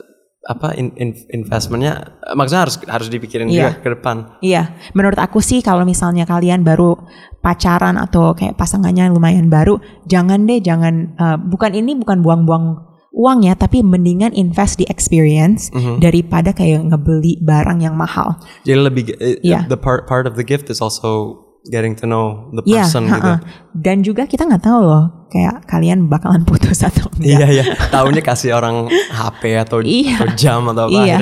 apa 0.45 0.77
in, 0.77 0.93
in- 1.01 1.25
investmentnya 1.33 2.21
uh, 2.21 2.37
maksudnya 2.37 2.69
harus 2.69 2.77
harus 2.85 3.09
dipikirin 3.09 3.49
Iya. 3.49 3.57
juga 3.57 3.71
ke 3.81 3.89
depan. 3.97 4.17
Iya, 4.41 4.77
menurut 4.93 5.17
aku 5.17 5.41
sih 5.41 5.65
kalau 5.65 5.85
misalnya 5.85 6.25
kalian 6.25 6.61
baru 6.61 6.97
pacaran 7.41 7.97
atau 7.97 8.33
kayak 8.33 8.57
pasangannya 8.57 9.09
lumayan 9.09 9.49
baru, 9.49 9.77
jangan 10.05 10.45
deh, 10.45 10.61
jangan 10.61 11.17
uh, 11.17 11.37
bukan 11.37 11.77
ini 11.77 11.97
bukan 11.97 12.25
buang-buang 12.25 12.81
uang 13.15 13.47
ya, 13.47 13.55
tapi 13.55 13.79
mendingan 13.79 14.35
invest 14.35 14.77
di 14.77 14.89
experience 14.91 15.71
Mhm. 15.71 16.03
daripada 16.03 16.51
kayak 16.51 16.83
ngebeli 16.89 17.39
barang 17.39 17.79
yang 17.81 17.95
mahal. 17.95 18.41
Jadi 18.65 18.79
lebih 18.81 19.05
uh, 19.15 19.39
Iya. 19.39 19.69
the 19.69 19.79
part 19.79 20.05
part 20.05 20.25
of 20.27 20.35
the 20.35 20.43
gift 20.43 20.67
is 20.69 20.81
also 20.81 21.44
getting 21.64 21.92
to 21.92 22.04
know 22.04 22.49
the 22.50 22.61
Iya, 22.62 22.85
person 22.85 23.04
gitu. 23.04 23.16
ha-ha. 23.16 23.40
dan 23.73 23.97
juga 24.00 24.25
kita 24.25 24.44
nggak 24.44 24.62
tahu 24.62 24.80
loh, 24.80 25.04
kayak 25.26 25.64
kalian 25.64 26.06
bakalan 26.06 26.44
putus 26.49 26.80
atau 26.80 27.09
enggak. 27.11 27.25
Iya 27.25 27.47
iya, 27.50 27.64
taunya 27.88 28.21
kasih 28.21 28.52
orang 28.52 28.85
HP 28.90 29.42
atau, 29.56 29.80
Iya. 29.87 30.14
atau 30.14 30.28
jam 30.35 30.61
atau 30.66 30.85
apa 30.87 30.94
Iya, 30.94 31.16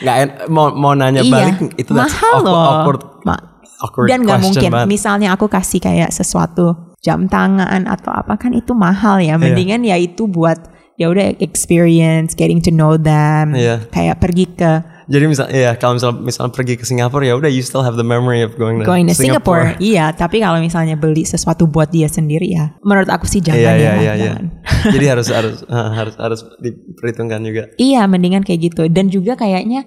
nggak 0.00 0.16
en- 0.18 0.34
mau 0.48 0.70
mau 0.70 0.92
nanya 0.92 1.20
Iya, 1.20 1.30
balik 1.30 1.56
itu 1.76 1.90
mahal 1.90 2.10
awkward, 2.34 2.44
loh. 2.44 2.58
awkward, 2.60 3.00
Ma- 3.22 3.44
awkward 3.80 4.08
Dan 4.08 4.18
nggak 4.22 4.40
mungkin, 4.42 4.70
banget. 4.72 4.88
misalnya 4.88 5.28
aku 5.30 5.46
kasih 5.46 5.78
kayak 5.78 6.10
sesuatu 6.10 6.74
jam 6.98 7.24
tangan 7.24 7.84
atau 7.84 8.10
apa 8.10 8.34
kan 8.34 8.50
itu 8.50 8.72
mahal 8.72 9.18
Iya. 9.18 9.36
ya. 9.36 9.40
Mendingan 9.40 9.82
ya 9.82 9.94
itu 9.94 10.24
buat 10.24 10.58
ya 10.94 11.06
udah 11.06 11.38
experience, 11.38 12.32
getting 12.32 12.58
to 12.58 12.70
know 12.70 12.94
them, 12.94 13.50
Iya. 13.52 13.86
kayak 13.88 14.18
pergi 14.18 14.46
ke 14.48 14.72
Jadi 15.04 15.24
misal 15.28 15.46
iya 15.52 15.76
kalau 15.76 15.96
misal 16.00 16.10
misal 16.16 16.48
pergi 16.48 16.80
ke 16.80 16.84
Singapura 16.88 17.24
ya 17.28 17.34
udah 17.36 17.50
you 17.52 17.60
still 17.60 17.84
have 17.84 17.96
the 18.00 18.06
memory 18.06 18.40
of 18.40 18.56
going 18.56 18.80
to 18.80 18.86
going 18.86 19.04
to 19.08 19.16
Singapore. 19.16 19.76
Iya, 19.84 20.14
tapi 20.16 20.40
kalau 20.40 20.62
misalnya 20.62 20.96
beli 20.96 21.26
sesuatu 21.26 21.66
buat 21.68 21.90
dia 21.90 22.06
sendiri 22.08 22.46
ya, 22.46 22.72
menurut 22.80 23.10
aku 23.10 23.26
sih 23.28 23.42
jangan 23.42 23.60
Iya 23.60 23.72
ya. 23.72 23.76
iya 23.76 23.92
iya 24.00 24.12
iya. 24.16 24.34
Jadi 24.94 25.04
harus 25.12 25.28
harus 25.28 25.56
harus 25.68 26.14
harus 26.16 26.40
diperhitungkan 26.62 27.40
juga. 27.44 27.68
Iya, 27.76 28.06
mendingan 28.08 28.46
kayak 28.46 28.72
gitu. 28.72 28.88
Dan 28.88 29.12
juga 29.12 29.36
kayaknya 29.36 29.84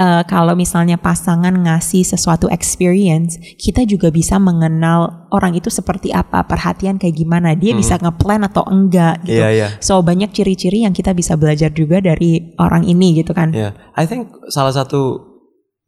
eh, 0.00 0.22
kalau 0.24 0.56
misalnya 0.56 0.96
pasangan 0.96 1.52
ngasih 1.52 2.02
sesuatu 2.02 2.48
experience, 2.48 3.36
kita 3.60 3.84
juga 3.84 4.08
bisa 4.08 4.40
mengenal 4.40 5.28
orang 5.28 5.52
itu 5.52 5.68
seperti 5.68 6.10
apa, 6.10 6.48
perhatian 6.48 6.96
kayak 6.96 7.20
gimana, 7.20 7.52
dia 7.52 7.76
bisa 7.76 8.00
ngeplan 8.00 8.48
atau 8.48 8.64
enggak 8.64 9.20
gitu. 9.28 9.36
Hmm. 9.36 9.44
Iya 9.44 9.48
iya. 9.52 9.68
So 9.84 10.00
banyak 10.00 10.32
ciri-ciri 10.32 10.88
yang 10.88 10.96
kita 10.96 11.12
bisa 11.12 11.36
belajar 11.36 11.68
juga 11.70 12.00
dari 12.00 12.56
orang 12.56 12.88
ini 12.88 13.20
gitu 13.20 13.36
kan. 13.36 13.52
Iya. 13.52 13.76
I 13.94 14.08
think 14.08 14.32
salah 14.48 14.72
satu 14.72 15.20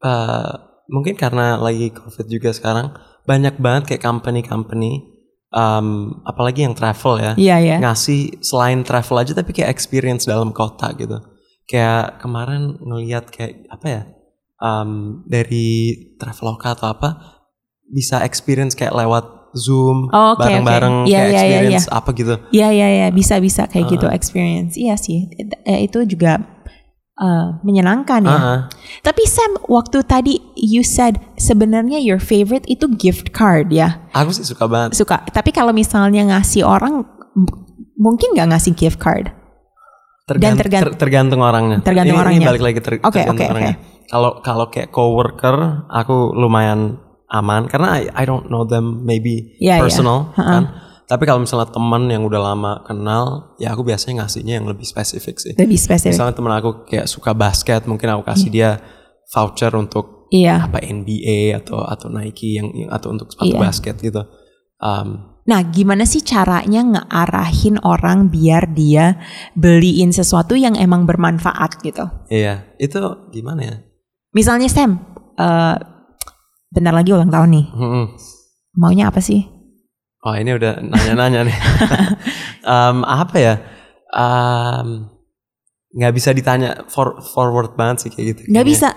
uh, 0.04 0.52
mungkin 0.92 1.16
karena 1.16 1.56
lagi 1.56 1.88
covid 1.90 2.28
juga 2.28 2.52
sekarang 2.52 2.92
banyak 3.24 3.56
banget 3.62 3.82
kayak 3.94 4.02
company-company 4.04 5.08
um, 5.54 6.20
apalagi 6.26 6.66
yang 6.66 6.74
travel 6.74 7.16
ya. 7.22 7.32
Iya 7.38 7.56
ya. 7.62 7.76
ngasih 7.80 8.42
selain 8.42 8.82
travel 8.82 9.16
aja 9.22 9.32
tapi 9.32 9.54
kayak 9.54 9.70
experience 9.70 10.26
dalam 10.26 10.50
kota 10.50 10.90
gitu. 10.98 11.31
Kayak 11.66 12.20
kemarin 12.20 12.76
ngelihat 12.82 13.30
kayak 13.30 13.66
apa 13.70 13.86
ya 13.86 14.02
um, 14.62 15.22
dari 15.26 15.98
Traveloka 16.16 16.78
atau 16.78 16.94
apa 16.94 17.08
bisa 17.92 18.22
experience 18.24 18.72
kayak 18.78 18.94
lewat 18.94 19.42
Zoom 19.52 20.08
Oh, 20.08 20.32
oke, 20.32 20.40
bareng-bareng 20.40 21.04
oke. 21.04 21.12
Iya, 21.12 21.18
kayak 21.20 21.28
iya, 21.28 21.28
iya, 21.28 21.44
experience 21.44 21.88
apa 21.92 22.08
gitu. 22.16 22.34
Iya 22.56 22.68
iya 22.72 22.88
iya 22.88 23.08
bisa 23.12 23.36
bisa 23.36 23.68
kayak 23.68 23.84
gitu 23.92 24.06
experience. 24.08 24.80
Iya 24.80 24.96
sih. 24.96 25.28
Eh, 25.68 25.84
itu 25.84 26.00
juga 26.08 26.40
eh, 27.20 27.46
menyenangkan 27.60 28.24
ya. 28.24 28.32
Ah, 28.32 28.40
ah. 28.40 28.60
Tapi 29.04 29.28
Sam, 29.28 29.60
waktu 29.68 30.00
tadi 30.08 30.40
you 30.56 30.80
said 30.80 31.20
sebenarnya 31.36 32.00
your 32.00 32.16
favorite 32.16 32.64
itu 32.64 32.88
gift 32.96 33.36
card 33.36 33.68
ya. 33.68 34.00
Aku 34.16 34.32
sih 34.32 34.48
suka 34.48 34.64
banget. 34.64 34.96
Suka. 34.96 35.20
Tapi 35.28 35.52
kalau 35.52 35.76
misalnya 35.76 36.24
ngasih 36.32 36.64
orang 36.64 37.04
mungkin 38.00 38.32
nggak 38.32 38.56
ngasih 38.56 38.72
gift 38.72 38.96
card. 38.96 39.28
Dan 40.36 40.54
Tergant- 40.54 40.58
tergant- 40.60 40.84
ter- 40.86 40.96
tergantung 40.96 41.40
orangnya. 41.40 41.78
Tergantung 41.80 42.16
ini, 42.16 42.22
orangnya. 42.22 42.40
Ini 42.40 42.48
balik 42.48 42.62
lagi 42.62 42.78
ter- 42.78 42.98
Oke, 42.98 43.18
tergantung 43.18 43.36
oke, 43.38 43.52
orangnya. 43.52 43.76
Kalau 44.04 44.30
kalau 44.38 44.66
kayak 44.68 44.88
coworker 44.88 45.56
aku 45.88 46.16
lumayan 46.32 47.00
aman 47.26 47.64
karena 47.64 47.96
I, 47.96 48.12
I 48.12 48.24
don't 48.24 48.46
know 48.46 48.62
them 48.62 49.02
maybe 49.02 49.56
Iya, 49.56 49.76
iya. 49.76 49.80
personal 49.80 50.32
Ha-ha. 50.32 50.44
kan. 50.50 50.64
Tapi 51.02 51.24
kalau 51.24 51.40
misalnya 51.40 51.68
teman 51.68 52.06
yang 52.06 52.22
udah 52.22 52.40
lama 52.42 52.72
kenal, 52.82 53.24
ya 53.56 53.70
aku 53.70 53.82
biasanya 53.82 54.22
ngasihnya 54.22 54.60
yang 54.60 54.66
lebih 54.66 54.84
spesifik 54.84 55.36
sih. 55.36 55.52
Lebih 55.52 55.76
spesifik. 55.76 56.12
Misalnya 56.12 56.32
teman 56.32 56.52
aku 56.54 56.84
kayak 56.84 57.04
suka 57.04 57.32
basket, 57.32 57.84
mungkin 57.84 58.08
aku 58.10 58.24
kasih 58.24 58.48
dia 58.48 58.70
voucher 59.28 59.72
untuk 59.72 60.28
Iya. 60.28 60.64
apa 60.64 60.80
NBA 60.80 61.52
atau 61.54 61.80
atau 61.82 62.08
Nike 62.08 62.56
yang, 62.56 62.68
yang- 62.70 62.88
atau 62.88 63.12
untuk 63.12 63.28
sepatu 63.28 63.52
Iya. 63.52 63.60
basket 63.60 63.96
gitu. 63.98 64.24
Um, 64.76 65.31
Nah, 65.42 65.58
gimana 65.66 66.06
sih 66.06 66.22
caranya 66.22 66.86
ngearahin 66.86 67.82
orang 67.82 68.30
biar 68.30 68.70
dia 68.70 69.18
beliin 69.58 70.14
sesuatu 70.14 70.54
yang 70.54 70.78
emang 70.78 71.02
bermanfaat 71.02 71.82
gitu? 71.82 72.06
iya, 72.30 72.62
itu 72.78 72.98
gimana 73.34 73.60
ya? 73.62 73.76
Misalnya 74.30 74.70
Sam, 74.70 75.02
eh 75.34 75.76
bentar 76.70 76.94
lagi 76.94 77.10
ulang 77.10 77.28
tahun 77.28 77.50
nih. 77.52 77.66
Mm-mm. 77.74 78.04
Maunya 78.78 79.10
apa 79.10 79.18
sih? 79.18 79.44
Oh 80.22 80.32
ini 80.32 80.54
udah 80.54 80.78
nanya-nanya 80.78 81.40
nih. 81.44 81.58
Em, 82.62 83.02
apa 83.02 83.36
ya? 83.36 83.54
Em, 84.14 85.10
nggak 85.92 86.12
bisa 86.14 86.30
ditanya 86.30 86.86
for, 86.86 87.18
forward 87.20 87.74
banget 87.74 88.06
sih 88.06 88.10
kayak 88.14 88.26
gitu. 88.32 88.40
Nggak 88.46 88.64
Kayaknya- 88.64 88.70
bisa. 88.70 88.88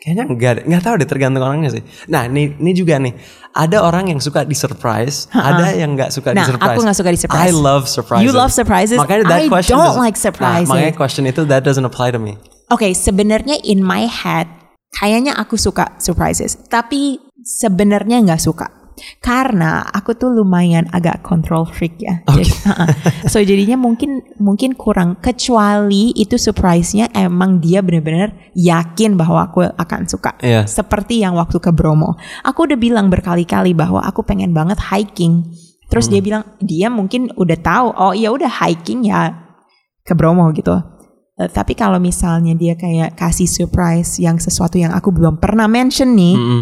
Kayaknya 0.00 0.24
enggak 0.32 0.52
deh. 0.56 0.64
Nggak 0.64 0.82
tahu 0.82 0.94
deh 0.96 1.08
tergantung 1.08 1.44
orangnya 1.44 1.70
sih. 1.76 1.82
Nah 2.08 2.24
ini, 2.24 2.56
ini 2.56 2.72
juga 2.72 2.96
nih. 2.96 3.12
Ada 3.52 3.84
orang 3.84 4.08
yang 4.08 4.16
suka 4.16 4.48
di 4.48 4.56
surprise. 4.56 5.28
Ada 5.28 5.76
yang 5.76 5.92
nggak 5.92 6.08
suka 6.08 6.32
Nah, 6.32 6.48
di 6.48 6.56
surprise. 6.56 6.72
aku 6.72 6.80
nggak 6.88 6.96
suka 6.96 7.10
di 7.12 7.20
surprise. 7.20 7.44
I 7.44 7.52
love 7.52 7.84
surprises. 7.84 8.24
You 8.24 8.32
love 8.32 8.48
surprises? 8.48 8.96
Makanya 8.96 9.28
that 9.28 9.44
I 9.44 9.52
question 9.52 9.76
don't 9.76 10.00
like 10.00 10.16
surprises. 10.16 10.64
Nah, 10.64 10.80
makanya 10.80 10.94
question 10.96 11.28
itu 11.28 11.44
that 11.52 11.60
doesn't 11.68 11.84
apply 11.84 12.08
to 12.16 12.20
me. 12.22 12.40
Oke, 12.72 12.96
sebenarnya 12.96 13.60
in 13.60 13.84
my 13.84 14.08
head 14.08 14.48
kayaknya 14.96 15.36
aku 15.36 15.60
suka 15.60 16.00
surprises, 16.00 16.56
tapi 16.72 17.20
sebenarnya 17.44 18.24
nggak 18.24 18.40
suka. 18.40 18.79
Karena 19.24 19.80
aku 19.88 20.12
tuh 20.12 20.28
lumayan 20.28 20.84
agak 20.92 21.24
control 21.24 21.64
freak 21.64 21.96
ya. 22.00 22.20
Jadi, 22.28 22.52
uh-uh. 22.68 22.88
so 23.32 23.40
jadinya 23.40 23.80
mungkin 23.80 24.20
mungkin 24.36 24.76
kurang 24.76 25.16
kecuali 25.24 26.12
itu 26.16 26.36
surprise-nya 26.36 27.08
emang 27.16 27.60
dia 27.64 27.80
benar-benar 27.80 28.52
yakin 28.52 29.16
bahwa 29.16 29.48
aku 29.48 29.64
akan 29.64 30.04
suka. 30.04 30.36
Iya. 30.44 30.68
Seperti 30.68 31.24
yang 31.24 31.36
waktu 31.36 31.56
ke 31.60 31.72
Bromo. 31.72 32.20
Aku 32.44 32.68
udah 32.68 32.76
bilang 32.76 33.08
berkali-kali 33.08 33.72
bahwa 33.72 34.04
aku 34.04 34.20
pengen 34.20 34.52
banget 34.52 34.76
hiking. 34.80 35.48
Terus 35.90 36.06
Hmm. 36.06 36.12
dia 36.14 36.22
bilang 36.22 36.44
dia 36.62 36.86
mungkin 36.86 37.34
udah 37.34 37.58
tahu, 37.58 37.86
oh 37.96 38.14
ya 38.14 38.30
udah 38.30 38.46
hiking 38.46 39.10
ya 39.10 39.34
ke 40.06 40.14
Bromo 40.14 40.46
gitu. 40.54 40.76
Eh, 41.40 41.48
Tapi 41.50 41.72
kalau 41.74 41.98
misalnya 41.98 42.52
dia 42.54 42.76
kayak 42.76 43.16
kasih 43.16 43.48
surprise 43.48 44.20
yang 44.20 44.36
sesuatu 44.38 44.76
yang 44.76 44.92
aku 44.92 45.10
belum 45.10 45.40
pernah 45.40 45.66
mention 45.66 46.14
nih, 46.14 46.36
Mm-mm. 46.36 46.60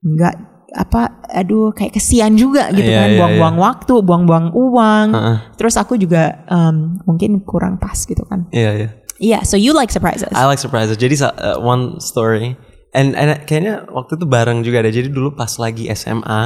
nggak 0.00 0.34
apa, 0.74 1.22
aduh 1.30 1.74
kayak 1.74 1.98
kesian 1.98 2.38
juga 2.38 2.70
gitu 2.70 2.86
Iya, 2.86 3.00
kan, 3.02 3.08
iya, 3.10 3.18
buang-buang 3.18 3.56
waktu, 3.58 3.94
buang-buang 4.02 4.46
uang. 4.54 5.06
Uh-uh. 5.10 5.36
Terus 5.58 5.74
aku 5.78 5.98
juga 5.98 6.46
em, 6.46 6.98
mungkin 7.04 7.42
kurang 7.42 7.78
pas 7.82 7.96
gitu 7.96 8.22
kan. 8.26 8.46
Iya 8.54 8.70
iya. 8.76 8.88
Iya, 9.20 9.38
so 9.44 9.60
you 9.60 9.76
like 9.76 9.92
surprises? 9.92 10.32
I 10.32 10.48
like 10.48 10.62
surprises. 10.62 10.96
Jadi 10.96 11.20
uh, 11.20 11.60
one 11.60 12.00
story 12.00 12.56
And, 12.90 13.14
and 13.14 13.46
kayaknya 13.46 13.86
waktu 13.86 14.18
itu 14.18 14.26
bareng 14.26 14.66
juga 14.66 14.82
deh. 14.82 14.90
Jadi 14.90 15.14
dulu 15.14 15.38
pas 15.38 15.50
lagi 15.62 15.86
SMA, 15.94 16.40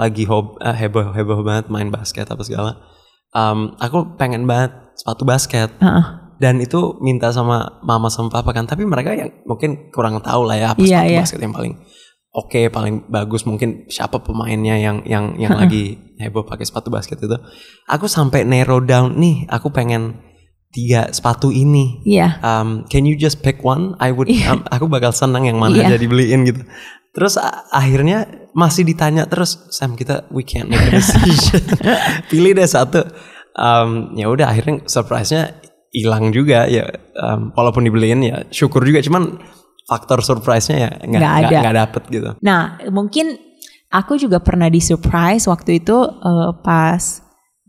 lagi 0.00 0.24
hob, 0.24 0.56
eh, 0.64 0.72
heboh 0.72 1.12
heboh 1.12 1.44
banget 1.44 1.68
main 1.68 1.92
basket 1.92 2.24
apa 2.24 2.40
segala. 2.40 2.80
Um, 3.36 3.76
aku 3.76 4.16
pengen 4.16 4.48
banget 4.48 4.72
sepatu 4.96 5.28
basket. 5.28 5.68
Heeh. 5.84 6.04
Dan 6.40 6.58
itu 6.64 6.96
minta 7.04 7.28
sama 7.30 7.78
mama 7.84 8.08
sama 8.08 8.32
papa 8.32 8.56
kan. 8.56 8.64
Tapi 8.64 8.88
mereka 8.88 9.12
yang 9.12 9.28
mungkin 9.44 9.92
kurang 9.92 10.16
tahu 10.24 10.48
lah 10.48 10.56
ya 10.56 10.66
apa 10.72 10.80
sepatu 10.80 11.12
iya. 11.12 11.20
basket 11.20 11.40
yang 11.44 11.52
paling 11.52 11.76
oke, 12.32 12.72
paling 12.72 13.06
bagus. 13.08 13.44
Mungkin 13.44 13.86
siapa 13.88 14.20
pemainnya 14.24 14.76
yang 14.80 15.04
yang 15.04 15.36
yang 15.36 15.52
lagi 15.60 15.96
heboh 16.18 16.44
pakai 16.44 16.64
sepatu 16.64 16.88
basket 16.88 17.20
itu. 17.20 17.36
Aku 17.88 18.08
sampai 18.08 18.42
narrow 18.48 18.80
down 18.80 19.16
nih. 19.20 19.44
Aku 19.48 19.68
pengen 19.70 20.18
tiga 20.72 21.12
sepatu 21.12 21.52
ini 21.52 22.00
Iya. 22.08 22.40
um, 22.40 22.88
can 22.88 23.04
you 23.04 23.12
just 23.12 23.44
pick 23.44 23.60
one? 23.60 23.92
I 24.00 24.08
would, 24.08 24.32
um, 24.48 24.64
aku 24.72 24.88
bakal 24.88 25.12
senang 25.12 25.44
yang 25.44 25.60
mana 25.60 25.76
Iya. 25.76 25.84
aja 25.92 25.96
dibeliin 26.00 26.48
gitu. 26.48 26.64
Terus 27.12 27.36
akhirnya 27.68 28.48
masih 28.56 28.88
ditanya 28.88 29.28
terus, 29.28 29.68
Sam 29.68 30.00
kita 30.00 30.24
we 30.32 30.40
can't 30.40 30.72
make 30.72 30.80
a 30.88 30.96
decision. 30.96 31.60
Pilih 32.32 32.56
deh 32.56 32.64
satu. 32.64 33.04
Um, 33.52 34.16
ya 34.16 34.32
udah 34.32 34.48
akhirnya 34.48 34.80
surprise-nya 34.88 35.60
hilang 35.92 36.32
juga 36.32 36.64
ya. 36.64 36.88
Um, 37.20 37.52
walaupun 37.52 37.84
dibeliin 37.84 38.24
ya 38.24 38.48
syukur 38.48 38.80
juga. 38.80 39.04
Cuman 39.04 39.44
faktor 39.88 40.22
surprise-nya 40.22 40.76
ya 40.78 40.90
nggak 41.02 41.32
ada. 41.46 41.58
nggak 41.62 41.76
dapet 41.76 42.02
gitu. 42.08 42.30
Nah, 42.40 42.78
mungkin 42.88 43.34
aku 43.90 44.16
juga 44.16 44.38
pernah 44.40 44.70
di 44.70 44.80
surprise 44.80 45.44
waktu 45.46 45.82
itu 45.82 45.96
eh, 46.02 46.50
pas 46.62 47.02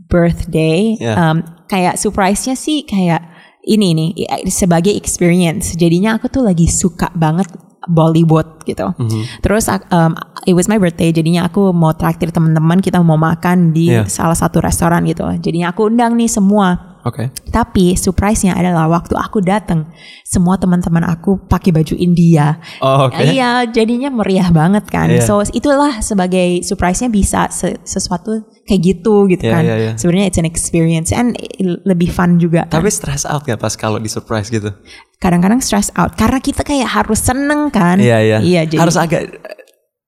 birthday. 0.08 0.96
Ya. 1.02 1.14
Em, 1.34 1.38
kayak 1.66 1.98
surprise-nya 1.98 2.54
sih 2.54 2.86
kayak 2.86 3.22
ini 3.64 3.96
nih 3.96 4.10
sebagai 4.52 4.94
experience. 4.94 5.74
Jadinya 5.74 6.20
aku 6.20 6.28
tuh 6.30 6.44
lagi 6.46 6.68
suka 6.70 7.10
banget 7.16 7.48
Bollywood 7.84 8.64
gitu. 8.64 8.94
Mhm. 8.96 9.44
Terus 9.44 9.68
em, 9.68 10.14
it 10.48 10.56
was 10.56 10.70
my 10.70 10.80
birthday, 10.80 11.12
jadinya 11.12 11.48
aku 11.50 11.76
mau 11.76 11.92
traktir 11.92 12.32
teman-teman 12.32 12.80
kita 12.80 13.02
mau 13.04 13.20
makan 13.20 13.76
di 13.76 13.92
Ya. 13.92 14.08
salah 14.08 14.38
satu 14.38 14.64
restoran 14.64 15.04
gitu. 15.04 15.26
Jadinya 15.42 15.74
aku 15.76 15.90
undang 15.92 16.16
nih 16.16 16.30
semua. 16.32 16.93
Oke. 17.04 17.36
Tapi 17.52 17.94
surprise-nya 17.94 18.56
adalah 18.56 18.88
waktu 18.88 19.12
aku 19.14 19.40
datang, 19.40 19.92
semua 20.24 20.56
teman-teman 20.56 21.04
aku 21.04 21.36
pakai 21.46 21.70
baju 21.70 21.94
India. 21.94 22.64
Oh, 22.80 23.12
oke. 23.12 23.20
Iya, 23.20 23.68
jadinya 23.68 24.08
meriah 24.08 24.48
banget 24.50 24.88
kan. 24.88 25.12
Iya. 25.12 25.20
So 25.22 25.44
itulah 25.46 26.00
sebagai 26.00 26.64
surprise-nya 26.64 27.12
bisa 27.12 27.52
se- 27.52 27.84
sesuatu 27.84 28.48
kayak 28.64 28.82
gitu 28.82 29.28
gitu 29.28 29.44
Iya, 29.44 29.52
kan. 29.52 29.64
iya, 29.64 29.76
iya. 29.76 29.92
Sebenarnya 30.00 30.32
it's 30.32 30.40
an 30.40 30.48
experience 30.48 31.12
and 31.12 31.36
lebih 31.84 32.08
fun 32.08 32.40
juga. 32.40 32.64
kan. 32.66 32.80
Tapi 32.80 32.88
stress 32.88 33.28
out 33.28 33.44
gak 33.44 33.60
pas 33.60 33.76
kalau 33.76 34.00
di 34.00 34.08
surprise 34.08 34.48
gitu? 34.48 34.72
Kadang-kadang 35.20 35.60
stress 35.60 35.92
out 35.94 36.16
karena 36.16 36.40
kita 36.40 36.64
kayak 36.64 36.88
harus 36.88 37.20
seneng 37.20 37.68
kan. 37.68 38.00
Iya 38.00 38.18
iya. 38.24 38.38
Iya, 38.40 38.62
jadi 38.64 38.80
Harus 38.80 38.96
agak 38.96 39.28
uh, 39.28 39.60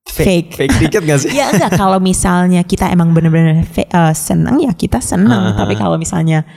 fake 0.07 0.55
Fake. 0.55 0.71
fake 0.71 0.75
dikit 0.79 1.01
gak 1.03 1.19
sih? 1.19 1.35
ya 1.39 1.51
enggak 1.51 1.75
kalau 1.75 1.99
misalnya 1.99 2.63
kita 2.63 2.87
emang 2.87 3.11
bener-bener 3.11 3.67
eh, 3.75 4.13
seneng 4.15 4.63
ya 4.63 4.71
kita 4.71 5.03
seneng. 5.03 5.51
Ah, 5.51 5.59
Tapi 5.59 5.75
kalau 5.75 5.99
misalnya 5.99 6.47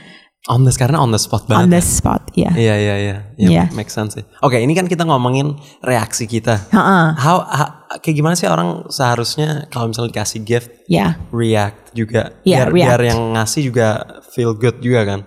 On 0.47 0.63
the 0.63 0.71
karena 0.71 1.03
on 1.03 1.11
the 1.11 1.19
spot 1.19 1.43
banget. 1.45 1.67
on 1.67 1.69
the 1.75 1.83
spot 1.83 2.23
ya. 2.31 2.47
Iya 2.55 2.75
iya 2.79 2.95
iya. 2.95 3.17
Ya, 3.35 3.47
Iya. 3.51 3.63
Make 3.75 3.91
sense 3.91 4.15
sih. 4.15 4.23
Oke, 4.39 4.55
ini 4.55 4.71
kan 4.71 4.87
kita 4.87 5.03
ngomongin 5.03 5.59
reaksi 5.83 6.23
kita. 6.25 6.63
Heeh. 6.71 7.05
How, 7.19 7.43
how- 7.43 7.73
kayak 7.99 8.15
gimana 8.15 8.39
sih 8.39 8.47
orang 8.47 8.87
seharusnya 8.87 9.67
kalau 9.67 9.91
misalnya 9.91 10.15
dikasih 10.15 10.39
gift 10.41 10.71
Ya. 10.87 11.19
react 11.29 11.91
juga 11.91 12.39
Iya, 12.47 12.63
biar 12.63 12.67
react. 12.71 12.87
biar 12.87 13.01
yang 13.03 13.19
ngasih 13.35 13.61
juga 13.67 13.87
feel 14.31 14.55
good 14.55 14.79
juga 14.79 15.03
kan. 15.05 15.19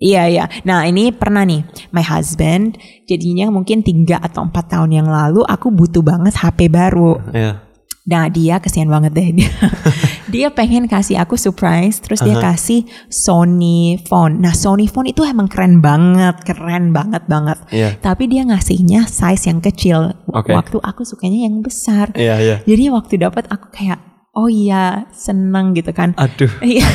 Iya 0.00 0.22
iya. 0.26 0.44
Nah 0.64 0.82
ini 0.82 1.12
pernah 1.12 1.44
nih, 1.44 1.60
my 1.92 2.00
husband 2.00 2.74
jadinya 3.04 3.52
mungkin 3.52 3.84
tiga 3.84 4.16
atau 4.18 4.42
empat 4.42 4.72
tahun 4.72 4.96
yang 4.96 5.06
lalu 5.06 5.44
aku 5.44 5.70
butuh 5.70 6.00
banget 6.00 6.34
HP 6.34 6.66
baru. 6.66 7.20
Iya. 7.30 7.69
Nah 8.08 8.32
dia 8.32 8.56
kesian 8.62 8.88
banget 8.88 9.12
deh 9.12 9.28
dia. 9.36 9.52
dia 10.32 10.48
pengen 10.48 10.88
kasih 10.88 11.20
aku 11.20 11.36
surprise, 11.36 12.00
terus 12.00 12.24
dia 12.24 12.40
kasih 12.40 12.88
Sony 13.12 14.00
phone. 14.08 14.40
Nah 14.40 14.56
Sony 14.56 14.88
phone 14.88 15.12
itu 15.12 15.20
emang 15.26 15.50
keren 15.50 15.84
banget, 15.84 16.40
keren 16.42 16.96
banget 16.96 17.28
banget. 17.28 17.58
Iya. 17.68 18.00
Tapi 18.00 18.30
dia 18.30 18.46
ngasihnya 18.48 19.04
size 19.04 19.44
yang 19.52 19.60
kecil. 19.60 20.16
Oke. 20.32 20.56
Waktu 20.56 20.80
aku 20.80 21.04
sukanya 21.04 21.44
yang 21.44 21.60
besar. 21.60 22.14
Iya 22.16 22.40
iya. 22.40 22.56
Jadi 22.64 22.88
waktu 22.88 23.20
dapat 23.20 23.50
aku 23.52 23.68
kayak, 23.68 24.00
oh 24.32 24.48
iya 24.48 25.04
seneng 25.12 25.76
gitu 25.76 25.92
kan. 25.92 26.16
Aduh. 26.16 26.48
Iya. 26.64 26.88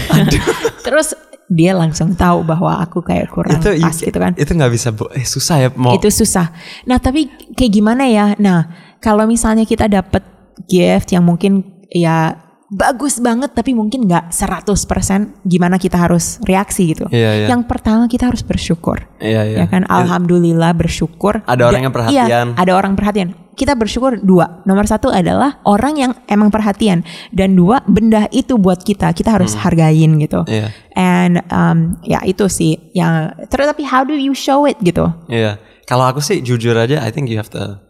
terus 0.82 1.14
dia 1.46 1.78
langsung 1.78 2.18
tahu 2.18 2.42
bahwa 2.42 2.82
aku 2.82 3.06
kayak 3.06 3.30
kurang 3.30 3.62
itu 3.62 3.78
pas 3.78 3.94
gitu 3.94 4.18
kan. 4.18 4.34
Itu 4.34 4.52
nggak 4.58 4.72
bisa 4.74 4.90
bu- 4.90 5.14
eh 5.14 5.22
susah 5.26 5.56
ya 5.62 5.70
mau. 5.78 5.94
Itu 5.94 6.10
susah. 6.10 6.50
Nah, 6.90 6.98
tapi 6.98 7.30
kayak 7.54 7.70
gimana 7.72 8.10
ya? 8.10 8.34
Nah, 8.42 8.66
kalau 8.98 9.30
misalnya 9.30 9.62
kita 9.62 9.86
dapat 9.86 10.26
gift 10.68 11.12
yang 11.12 11.28
mungkin 11.28 11.84
ya 11.92 12.46
bagus 12.74 13.22
banget 13.22 13.54
tapi 13.54 13.78
mungkin 13.78 14.10
nggak 14.10 14.34
100% 14.34 15.46
gimana 15.46 15.78
kita 15.78 16.02
harus 16.02 16.42
reaksi 16.42 16.98
gitu. 16.98 17.06
Iya, 17.14 17.46
iya. 17.46 17.48
Yang 17.54 17.70
pertama 17.70 18.10
kita 18.10 18.28
harus 18.34 18.42
bersyukur. 18.42 19.06
Iya 19.22 19.42
iya. 19.46 19.58
Ya 19.64 19.66
kan 19.70 19.86
alhamdulillah 19.86 20.74
bersyukur. 20.74 21.46
Ada 21.46 21.64
orang 21.70 21.82
yang 21.86 21.94
perhatian. 21.94 22.26
Iya, 22.26 22.40
ada 22.58 22.72
orang 22.74 22.98
perhatian. 22.98 23.38
Kita 23.56 23.78
bersyukur 23.78 24.20
dua. 24.20 24.66
Nomor 24.68 24.84
satu 24.84 25.14
adalah 25.14 25.64
orang 25.64 25.94
yang 25.96 26.12
emang 26.28 26.52
perhatian 26.52 27.08
dan 27.32 27.56
dua 27.56 27.80
benda 27.88 28.28
itu 28.34 28.58
buat 28.58 28.84
kita. 28.84 29.14
Kita 29.16 29.38
harus 29.40 29.56
hargain 29.56 30.18
gitu. 30.20 30.44
Iya. 30.50 30.74
And 30.98 31.40
um, 31.54 32.02
ya 32.04 32.20
itu 32.26 32.50
sih 32.50 32.92
yang 32.92 33.32
terus 33.48 33.70
tapi 33.70 33.88
how 33.88 34.04
do 34.04 34.18
you 34.18 34.34
show 34.36 34.66
it 34.68 34.76
gitu? 34.82 35.08
Iya. 35.30 35.62
Kalau 35.86 36.10
aku 36.10 36.18
sih 36.18 36.42
jujur 36.42 36.74
aja, 36.74 37.06
I 37.06 37.14
think 37.14 37.30
you 37.30 37.38
have 37.38 37.54
to 37.54 37.85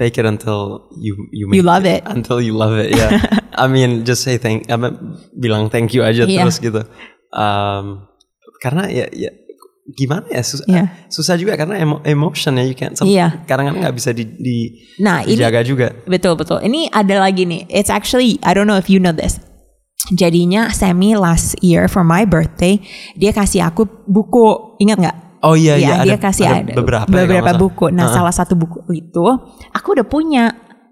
fake 0.00 0.16
it 0.16 0.24
until 0.24 0.88
you 0.96 1.28
you 1.28 1.44
You 1.52 1.60
love 1.60 1.84
it. 1.84 2.00
Until 2.08 2.40
you 2.40 2.56
love 2.56 2.72
it, 2.80 2.96
yeah. 2.96 3.20
I 3.60 3.68
mean, 3.68 4.08
just 4.08 4.24
say 4.24 4.40
thank, 4.40 4.64
apa, 4.72 4.96
bilang 5.36 5.68
thank 5.68 5.92
you 5.92 6.00
aja 6.00 6.24
Iya. 6.24 6.48
terus 6.48 6.56
gitu. 6.56 6.80
Um, 7.28 8.08
karena 8.64 8.88
ya, 8.88 9.04
ya 9.12 9.28
gimana 9.92 10.24
ya 10.32 10.40
susah, 10.40 10.64
Iya. 10.64 10.84
susah 11.12 11.34
juga 11.36 11.60
karena 11.60 11.76
emo, 11.76 12.00
emotion 12.08 12.56
ya 12.56 12.64
you 12.64 12.72
can't. 12.72 12.96
Iya. 13.04 13.44
Kadang-kadang 13.44 13.84
nggak 13.84 13.96
bisa 14.00 14.16
di, 14.16 14.24
di 14.24 14.56
Nah, 15.04 15.20
ini 15.28 15.36
dijaga 15.36 15.60
juga. 15.60 15.92
betul 16.08 16.40
betul. 16.40 16.64
Ini 16.64 16.88
ada 16.88 17.20
lagi 17.20 17.44
nih. 17.44 17.68
It's 17.68 17.92
actually 17.92 18.40
I 18.40 18.56
don't 18.56 18.64
know 18.64 18.80
if 18.80 18.88
you 18.88 18.96
know 18.96 19.12
this. 19.12 19.36
Jadinya 20.16 20.72
Sammy 20.72 21.12
last 21.12 21.60
year 21.60 21.84
for 21.84 22.00
my 22.00 22.24
birthday 22.24 22.80
dia 23.12 23.36
kasih 23.36 23.68
aku 23.68 23.84
buku. 24.08 24.80
Ingat 24.80 24.96
nggak? 24.96 25.16
Oh 25.40 25.56
iya 25.56 25.76
Iya, 25.76 25.80
iya 25.80 25.94
dia 26.04 26.14
ada, 26.16 26.22
kasih 26.22 26.44
ada 26.44 26.60
ada 26.62 26.72
beberapa 26.76 27.06
ya, 27.06 27.14
beberapa 27.16 27.44
nggak 27.48 27.60
buku. 27.60 27.86
Nah, 27.90 28.12
salah 28.12 28.34
satu 28.34 28.54
buku 28.54 28.84
itu 28.92 29.24
aku 29.72 29.88
udah 29.96 30.06
punya. 30.06 30.44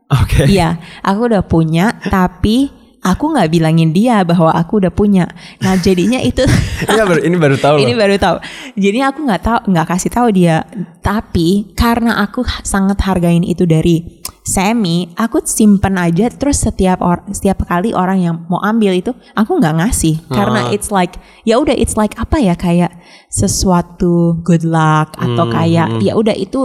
Oke. 0.08 0.48
Iya, 0.48 0.80
aku 1.04 1.28
udah 1.28 1.44
punya, 1.44 1.92
tapi 2.08 2.72
aku 2.98 3.24
nggak 3.28 3.48
bilangin 3.52 3.92
dia 3.92 4.24
bahwa 4.24 4.48
aku 4.50 4.80
udah 4.80 4.88
punya. 4.88 5.28
Nah, 5.60 5.76
jadinya 5.76 6.16
itu 6.18 6.48
Iya, 6.88 7.04
baru- 7.04 7.24
ini 7.24 7.36
baru 7.36 7.56
tahu 7.60 7.76
ini 7.84 7.92
baru 7.92 8.16
tahu. 8.16 8.36
Jadi 8.74 8.98
aku 9.04 9.18
nggak 9.28 9.42
tahu, 9.44 9.60
nggak 9.68 9.86
kasih 9.86 10.10
tahu 10.10 10.28
dia. 10.32 10.64
Tapi 11.04 11.76
karena 11.76 12.24
aku 12.24 12.40
sangat 12.64 12.98
hargain 13.04 13.44
itu 13.44 13.68
dari 13.68 14.17
Sammy, 14.48 15.12
aku 15.12 15.44
simpen 15.44 16.00
aja. 16.00 16.32
Terus 16.32 16.64
setiap 16.64 17.04
or, 17.04 17.20
setiap 17.28 17.68
kali 17.68 17.92
orang 17.92 18.24
yang 18.24 18.36
mau 18.48 18.64
ambil 18.64 18.96
itu, 18.96 19.12
aku 19.36 19.60
nggak 19.60 19.76
ngasih. 19.76 20.24
Karena 20.32 20.72
it's 20.72 20.88
like, 20.88 21.20
ya 21.44 21.60
udah, 21.60 21.76
it's 21.76 22.00
like 22.00 22.16
apa 22.16 22.40
ya 22.40 22.56
kayak 22.56 22.96
sesuatu 23.28 24.40
good 24.40 24.64
luck 24.64 25.12
atau 25.20 25.44
kayak 25.52 26.00
ya 26.00 26.16
udah 26.16 26.32
itu 26.32 26.64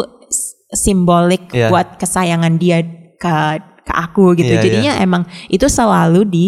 simbolik 0.73 1.51
Iya. 1.53 1.69
buat 1.69 1.99
kesayangan 1.99 2.55
dia 2.57 2.81
ke 3.19 3.35
ke 3.83 3.93
aku 3.93 4.33
gitu. 4.39 4.55
Iya. 4.57 4.63
Jadinya 4.63 4.91
emang 5.03 5.27
itu 5.51 5.67
selalu 5.67 6.23
di 6.23 6.45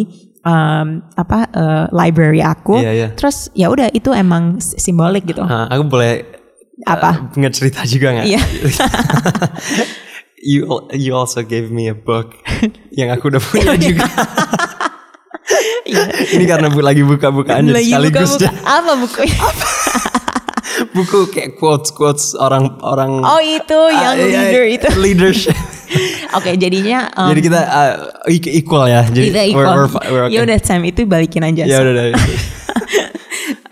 um, 0.48 1.04
apa 1.20 1.52
uh, 1.52 1.86
library 1.92 2.40
aku. 2.40 2.80
Iya, 2.80 2.92
iya. 2.96 3.08
Terus 3.12 3.52
ya 3.52 3.68
udah 3.68 3.92
itu 3.92 4.16
emang 4.16 4.58
simbolik 4.64 5.28
gitu. 5.28 5.44
Nah, 5.44 5.68
aku 5.68 5.84
boleh 5.84 6.24
Apa? 6.88 7.32
uh, 7.32 7.40
ngecerita 7.40 7.84
juga 7.84 8.16
nggak? 8.16 8.26
Iya. 8.28 8.42
you 10.46 10.62
you 10.94 11.12
also 11.12 11.42
gave 11.42 11.74
me 11.74 11.90
a 11.90 11.98
book 11.98 12.38
yang 13.00 13.10
aku 13.10 13.34
udah 13.34 13.42
punya 13.42 13.74
juga. 13.76 14.06
Ini 16.36 16.46
karena 16.46 16.68
bu 16.70 16.82
lagi 16.82 17.02
buka-bukaan 17.02 17.70
Lagi 17.70 17.94
sekaligus 17.94 18.38
buka-buka. 18.38 18.50
Apa 18.66 18.92
bukunya? 18.98 19.38
buku 20.92 21.20
kayak 21.30 21.56
quotes 21.56 21.92
quotes 21.92 22.36
orang 22.36 22.80
orang 22.82 23.20
Oh 23.22 23.40
itu 23.40 23.80
yang 23.92 24.12
Ah, 24.12 24.20
iya, 24.20 24.42
leader 24.42 24.64
itu. 24.66 24.88
leadership. 24.98 25.56
Oke 26.38 26.58
jadinya 26.58 27.08
um, 27.16 27.30
jadi 27.32 27.42
kita 27.46 27.62
uh, 27.62 27.94
equal 28.50 28.86
ya. 28.86 29.06
Jadi 29.06 29.26
kita 29.30 29.42
we're- 29.46 29.52
equal. 29.54 29.76
we're 29.78 29.92
fi- 29.92 30.08
we're 30.10 30.26
okay. 30.28 30.36
Ya 30.36 30.40
udah 30.44 30.58
Sam 30.60 30.82
itu 30.84 31.06
balikin 31.06 31.46
aja. 31.46 31.64
Ya 31.64 31.78
udah 31.80 31.94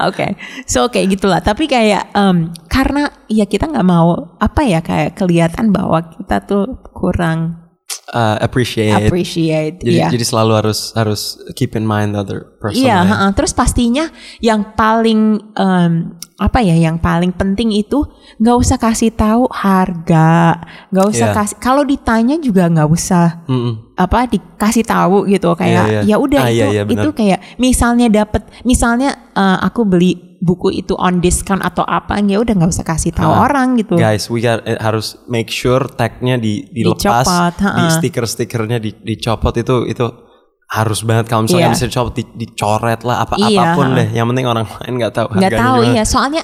Oke, 0.06 0.36
so 0.66 0.88
kayak 0.88 1.14
gitulah. 1.14 1.40
Tapi 1.40 1.66
kayak 1.66 2.12
em, 2.12 2.52
karena 2.68 3.08
ya 3.28 3.44
kita 3.44 3.68
nggak 3.68 3.88
mau 3.88 4.38
apa 4.38 4.62
ya 4.62 4.80
kayak 4.80 5.16
kelihatan 5.16 5.70
bahwa 5.70 6.02
kita 6.04 6.44
tuh 6.44 6.80
kurang 6.92 7.64
uh, 8.12 8.38
appreciate. 8.40 9.10
appreciate. 9.10 9.80
Jadi 9.82 9.98
Iya. 9.98 10.08
jadi 10.10 10.24
selalu 10.24 10.52
harus 10.54 10.80
harus 10.94 11.22
keep 11.54 11.74
in 11.74 11.84
mind 11.84 12.14
the 12.14 12.20
other 12.22 12.40
person. 12.58 12.84
Iya, 12.84 12.98
ya. 12.98 13.10
heeh. 13.10 13.30
terus 13.34 13.52
pastinya 13.52 14.08
yang 14.40 14.74
paling 14.74 15.40
em, 15.54 15.94
apa 16.34 16.60
ya, 16.60 16.74
yang 16.76 16.98
paling 16.98 17.32
penting 17.32 17.72
itu 17.72 18.04
nggak 18.42 18.58
usah 18.58 18.78
kasih 18.78 19.14
tahu 19.14 19.46
harga, 19.54 20.60
nggak 20.90 21.08
usah 21.08 21.28
Iya. 21.32 21.36
kasih. 21.38 21.58
Kalau 21.62 21.84
ditanya 21.86 22.36
juga 22.38 22.68
nggak 22.68 22.90
usah 22.90 23.46
Mm-mm. 23.48 23.83
Apa 24.04 24.28
dikasih 24.28 24.84
tahu 24.84 25.26
gitu 25.26 25.54
kayak 25.54 25.86
Iya, 25.86 26.00
iya. 26.00 26.02
ya 26.06 26.16
udah 26.18 26.40
Ah, 26.40 26.48
itu 26.48 26.58
iya, 26.58 26.66
iya, 26.70 26.82
benar. 26.84 27.00
itu 27.00 27.10
kayak 27.14 27.40
misalnya 27.58 28.08
dapat 28.10 28.42
misalnya 28.62 29.10
eh, 29.32 29.58
aku 29.62 29.82
beli 29.84 30.12
buku 30.38 30.76
itu 30.76 30.92
on 30.94 31.18
discount 31.18 31.60
atau 31.60 31.82
apa 31.82 32.20
ya 32.20 32.36
udah 32.38 32.52
nggak 32.54 32.68
usah 32.70 32.84
kasih 32.84 33.12
tahu 33.12 33.32
Ah, 33.32 33.44
orang 33.44 33.76
gitu. 33.76 33.96
Guys, 33.96 34.28
we 34.28 34.40
got, 34.40 34.60
eh, 34.62 34.76
harus 34.78 35.16
make 35.26 35.48
sure 35.48 35.88
tagnya 35.90 36.36
di 36.36 36.68
dilepas, 36.68 37.24
Dicopot, 37.24 37.54
di 37.56 37.64
ha-ha. 37.64 37.96
stiker-stikernya 37.96 38.78
di, 38.78 38.92
dicopot 38.94 39.56
itu 39.56 39.88
itu 39.88 40.04
harus 40.66 41.00
banget 41.02 41.26
kalau 41.28 41.46
misalnya 41.46 41.70
Iya. 41.70 41.76
bisa 41.76 41.86
dicopot 41.88 42.14
di, 42.14 42.24
dicoret 42.36 43.02
lah 43.02 43.24
apa 43.24 43.40
Iya, 43.40 43.56
apa 43.62 43.72
pun 43.74 43.86
ha-ha. 43.88 44.00
deh. 44.00 44.08
Yang 44.12 44.28
penting 44.30 44.46
orang 44.46 44.66
lain 44.76 44.94
nggak 44.98 45.14
tahu 45.14 45.28
nggak 45.32 45.52
tahu 45.54 45.76
gimana. 45.80 45.96
ya 45.96 46.04
soalnya 46.04 46.44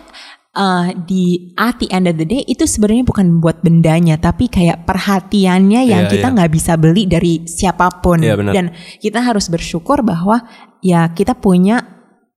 eh, 0.59 0.87
di 0.99 1.23
at 1.55 1.79
the 1.79 1.87
end 1.87 2.05
of 2.05 2.19
the 2.19 2.27
day 2.27 2.43
itu 2.43 2.67
sebenarnya 2.67 3.07
bukan 3.07 3.39
buat 3.39 3.63
bendanya 3.63 4.19
tapi 4.19 4.51
kayak 4.51 4.83
perhatiannya 4.83 5.87
yang 5.87 6.03
Iya, 6.05 6.11
kita 6.11 6.27
iya. 6.27 6.35
nggak 6.35 6.51
bisa 6.51 6.75
beli 6.75 7.07
dari 7.07 7.47
siapa 7.47 8.03
pun 8.03 8.19
Iya, 8.19 8.35
benar. 8.35 8.51
dan 8.51 8.65
kita 8.99 9.23
harus 9.23 9.47
bersyukur 9.47 10.03
bahwa 10.03 10.43
ya 10.83 11.07
kita 11.09 11.33
punya 11.33 11.79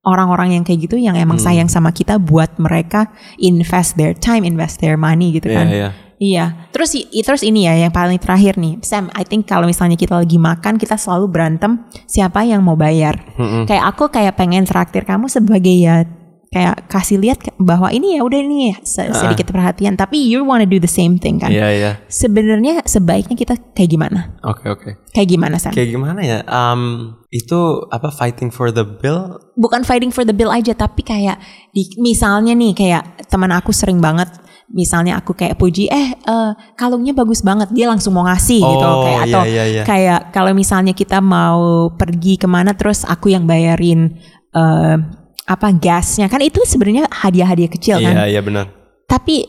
orang-orang 0.03 0.59
yang 0.59 0.63
kayak 0.63 0.87
gitu 0.87 0.99
yang 0.99 1.15
emang 1.15 1.39
Hmm. 1.39 1.47
sayang 1.47 1.69
sama 1.71 1.91
kita 1.91 2.19
buat 2.19 2.59
mereka 2.59 3.11
invest 3.39 3.95
their 3.95 4.15
time 4.15 4.43
invest 4.43 4.79
their 4.79 4.95
money 4.95 5.35
gitu 5.35 5.51
Iya, 5.51 5.59
kan 5.59 5.67
iya. 5.69 5.91
Iya, 6.23 6.71
terus 6.71 6.95
terus 7.27 7.43
ini 7.43 7.67
ya 7.67 7.75
yang 7.75 7.91
paling 7.91 8.15
terakhir 8.23 8.55
nih, 8.55 8.79
Sam. 8.87 9.11
I 9.11 9.27
think 9.27 9.43
kalau 9.43 9.67
misalnya 9.67 9.99
kita 9.99 10.15
lagi 10.15 10.39
makan, 10.39 10.79
kita 10.79 10.95
selalu 10.95 11.27
berantem 11.27 11.83
siapa 12.07 12.47
yang 12.47 12.63
mau 12.63 12.79
bayar. 12.79 13.19
Mm-mm. 13.35 13.67
Kayak 13.67 13.91
aku 13.91 14.07
kayak 14.07 14.39
pengen 14.39 14.63
traktir 14.63 15.03
kamu 15.03 15.27
sebagai 15.27 15.75
ya 15.75 16.07
kayak 16.53 16.85
kasih 16.87 17.17
lihat 17.17 17.41
bahwa 17.57 17.89
ini 17.89 18.21
ya 18.21 18.23
udah 18.23 18.41
nih 18.45 18.77
se- 18.85 19.09
sedikit 19.17 19.49
perhatian, 19.49 19.97
tapi 19.97 20.21
you 20.21 20.45
wanna 20.45 20.69
do 20.69 20.77
the 20.77 20.87
same 20.87 21.17
thing 21.17 21.41
kan? 21.41 21.49
Ah. 21.49 21.57
Iya, 21.57 21.69
iya. 21.73 21.93
Sebenarnya 22.07 22.85
sebaiknya 22.85 23.33
kita 23.33 23.57
kayak 23.73 23.89
gimana? 23.89 24.37
Oke, 24.45 24.69
oke. 24.69 24.91
Kayak 25.17 25.29
gimana 25.33 25.57
Sam? 25.57 25.73
Kayak 25.73 25.97
gimana 25.97 26.21
ya? 26.21 26.45
Um, 26.45 27.17
itu 27.33 27.57
apa 27.89 28.13
fighting 28.13 28.53
for 28.53 28.69
the 28.69 28.85
bill? 28.85 29.41
Bukan 29.57 29.81
fighting 29.83 30.13
for 30.13 30.23
the 30.23 30.37
bill 30.37 30.53
aja, 30.53 30.77
tapi 30.77 31.01
kayak 31.01 31.41
di, 31.73 31.89
misalnya 31.97 32.53
nih 32.53 32.77
kayak 32.77 33.33
teman 33.33 33.49
aku 33.49 33.73
sering 33.73 34.05
banget. 34.05 34.29
Misalnya 34.69 35.21
aku 35.21 35.37
kayak 35.37 35.57
puji, 35.57 35.89
eh 35.89 36.17
eh, 36.17 36.51
kalungnya 36.77 37.13
bagus 37.13 37.41
banget, 37.41 37.69
dia 37.73 37.89
langsung 37.89 38.13
mau 38.13 38.25
ngasih 38.25 38.61
gitu, 38.61 38.89
Oh, 38.89 39.05
kayak 39.05 39.21
iya, 39.21 39.29
atau 39.29 39.43
iya, 39.45 39.65
iya. 39.69 39.83
kayak 39.85 40.21
kalau 40.33 40.53
misalnya 40.53 40.93
kita 40.93 41.21
mau 41.21 41.93
pergi 41.93 42.41
ke 42.41 42.49
mana 42.49 42.73
terus 42.73 43.05
aku 43.05 43.29
yang 43.29 43.45
bayarin 43.45 44.17
eh, 44.53 44.97
apa 45.45 45.69
gasnya 45.73 46.27
kan 46.27 46.39
itu 46.39 46.63
sebenarnya 46.63 47.07
hadiah-hadiah 47.09 47.71
kecil 47.71 47.97
kan 47.99 48.15
Iya, 48.15 48.25
iya 48.29 48.41
benar. 48.41 48.71
tapi 49.05 49.47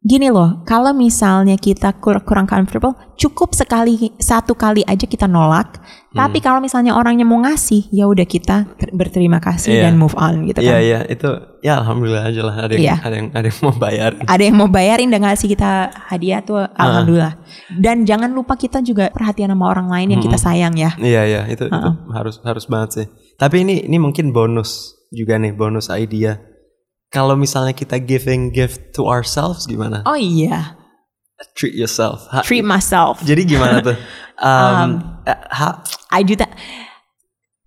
gini 0.00 0.28
loh 0.28 0.64
kalau 0.64 0.92
misalnya 0.92 1.56
kita 1.56 1.92
kur- 1.94 2.24
kurang 2.24 2.44
comfortable 2.44 2.96
cukup 3.16 3.52
sekali 3.52 4.16
satu 4.16 4.52
kali 4.54 4.80
aja 4.82 5.04
kita 5.04 5.24
nolak 5.24 5.76
tapi 6.10 6.40
kalau 6.40 6.56
misalnya 6.58 6.92
orangnya 6.92 7.22
mau 7.22 7.36
ngasih 7.38 7.84
ya 7.88 8.08
udah 8.08 8.24
kita 8.24 8.64
ter- 8.74 8.90
berterima 8.90 9.36
kasih 9.38 9.70
Iya. 9.70 9.82
dan 9.86 10.00
move 10.00 10.16
on 10.16 10.42
gitu 10.42 10.58
Iya, 10.58 10.72
kan 10.72 10.80
iya. 10.82 11.00
Itu 11.04 11.28
ya 11.60 11.78
alhamdulillah 11.78 12.24
aja 12.26 12.42
lah 12.42 12.56
ada 12.58 12.72
yang 12.72 12.80
Iya. 12.82 12.96
ada 12.98 13.14
yang 13.14 13.28
ada 13.30 13.46
yang 13.46 13.60
mau 13.60 13.74
bayar. 13.76 14.10
ada 14.24 14.42
yang 14.42 14.56
mau 14.56 14.68
bayarin 14.68 15.08
dan 15.08 15.20
ngasih 15.20 15.48
kita 15.48 15.70
hadiah 16.08 16.40
tuh 16.40 16.64
alhamdulillah 16.66 17.34
dan 17.70 18.02
jangan 18.02 18.32
lupa 18.32 18.56
kita 18.56 18.80
juga 18.80 19.08
perhatian 19.08 19.52
sama 19.52 19.68
orang 19.68 19.86
lain 19.86 20.16
yang 20.16 20.22
kita 20.22 20.36
sayang 20.36 20.74
ya 20.74 20.96
Iya 20.96 21.22
iya 21.26 21.40
itu, 21.46 21.64
itu 21.64 21.88
harus 22.10 22.40
harus 22.40 22.64
banget 22.64 22.90
sih. 22.90 23.06
Tapi 23.36 23.62
ini 23.62 23.84
ini 23.84 23.96
mungkin 23.96 24.32
bonus 24.32 24.96
juga 25.10 25.36
nih 25.36 25.50
bonus 25.50 25.86
idea. 25.88 26.38
Kalau 27.08 27.34
misalnya 27.34 27.74
kita 27.74 27.98
giving 27.98 28.50
gift 28.50 28.94
to 28.94 29.04
ourselves 29.04 29.66
gimana? 29.66 30.06
oh 30.06 30.14
iya 30.14 30.78
Treat 31.56 31.72
yourself. 31.72 32.28
Ha- 32.28 32.44
treat 32.44 32.62
myself 32.62 33.18
Jadi 33.20 33.42
gimana 33.46 33.80
tuh? 33.80 33.96
Um, 34.40 35.20
eh, 35.28 35.36
ha- 35.52 35.84
I 36.08 36.24
do 36.24 36.32
that. 36.32 36.48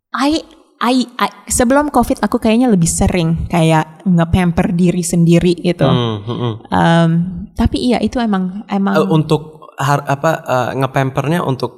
I, 0.09 0.41
I, 0.79 1.05
I- 1.17 1.45
sebelum 1.45 1.89
COVID 1.89 2.17
aku 2.17 2.37
kayaknya 2.37 2.65
lebih 2.65 2.89
sering 2.89 3.45
kayak 3.45 4.01
nge-pamper 4.03 4.73
diri 4.73 5.05
sendiri 5.05 5.53
gitu. 5.55 5.85
hmm, 5.85 6.17
hmm, 6.25 6.37
hmm. 6.37 6.53
Um, 6.67 7.09
tapi 7.53 7.77
iya 7.83 8.01
itu 8.01 8.17
emang 8.17 8.65
emang 8.67 8.97
Eh, 8.97 9.05
untuk 9.05 9.69
har- 9.77 10.01
apa 10.01 10.31
eh, 10.41 10.69
ngepampernya 10.81 11.45
untuk 11.45 11.77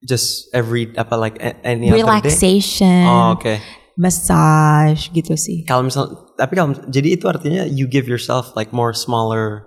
just 0.00 0.52
every 0.52 0.92
apa 0.92 1.16
like 1.16 1.40
any 1.64 1.88
other 1.88 1.96
day? 1.96 2.04
relaxation, 2.04 3.04
Oh, 3.08 3.40
oke. 3.40 3.54
Massage 3.94 5.10
gitu 5.14 5.34
sih. 5.38 5.62
Kalau 5.64 5.86
misal 5.86 6.30
tapi 6.34 6.54
kalau 6.54 6.74
jadi 6.90 7.14
itu 7.14 7.26
artinya 7.30 7.62
you 7.66 7.86
give 7.86 8.10
yourself 8.10 8.50
like 8.58 8.74
more 8.74 8.90
smaller 8.94 9.66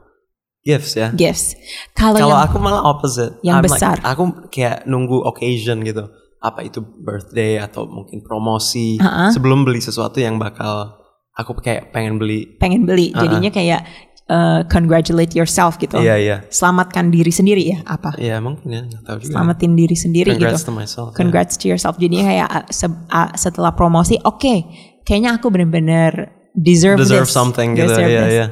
gifts 0.67 0.99
ya. 0.99 1.15
Gifts. 1.15 1.55
Kalau 1.95 2.19
Kalau 2.19 2.37
aku 2.37 2.57
malah 2.59 2.83
opposite. 2.83 3.39
yang 3.41 3.63
I'm 3.63 3.65
like- 3.65 3.79
besar. 3.79 3.95
aku 4.03 4.51
kayak 4.51 4.83
nunggu 4.83 5.23
occasion 5.23 5.79
gitu. 5.87 6.11
Apa 6.37 6.67
itu 6.67 6.83
birthday 6.83 7.57
atau 7.57 7.87
mungkin 7.87 8.21
promosi. 8.21 8.99
Ha-ha. 8.99 9.31
Sebelum 9.31 9.63
beli 9.63 9.79
sesuatu 9.79 10.19
yang 10.19 10.37
bakal 10.37 10.99
aku 11.33 11.55
kayak 11.63 11.89
pengen 11.95 12.19
beli. 12.19 12.57
pengen 12.57 12.83
beli, 12.85 13.13
jadinya 13.13 13.49
kayak 13.49 13.85
uh, 14.31 14.63
congratulate 14.67 15.33
yourself 15.35 15.75
gitu. 15.81 15.99
Iya 15.99 16.15
iya. 16.19 16.37
Selamatkan 16.47 17.11
diri 17.11 17.31
sendiri 17.31 17.63
ya 17.67 17.79
apa? 17.87 18.15
Iya 18.15 18.39
mungkin 18.39 18.67
ya. 18.71 18.81
Tahu 19.03 19.17
juga. 19.23 19.31
Selamatin 19.33 19.71
diri 19.75 19.95
sendiri 19.97 20.29
Congrats 20.35 20.63
gitu. 20.63 20.69
to 20.69 20.73
myself. 20.75 21.07
Congrats 21.15 21.53
to 21.59 21.65
yourself. 21.67 21.95
Jadinya 21.99 22.25
kayak 22.31 22.49
uh, 22.51 22.65
se- 22.71 23.03
uh, 23.11 23.29
setelah 23.35 23.71
promosi, 23.75 24.19
oke, 24.23 24.55
kayaknya 25.03 25.35
aku 25.35 25.51
bener-bener 25.51 26.31
deserve, 26.55 26.99
Deserve 27.01 27.27
this. 27.27 27.35
something 27.35 27.75
gitu. 27.75 27.91
Iya 27.91 28.27
iya. 28.27 28.47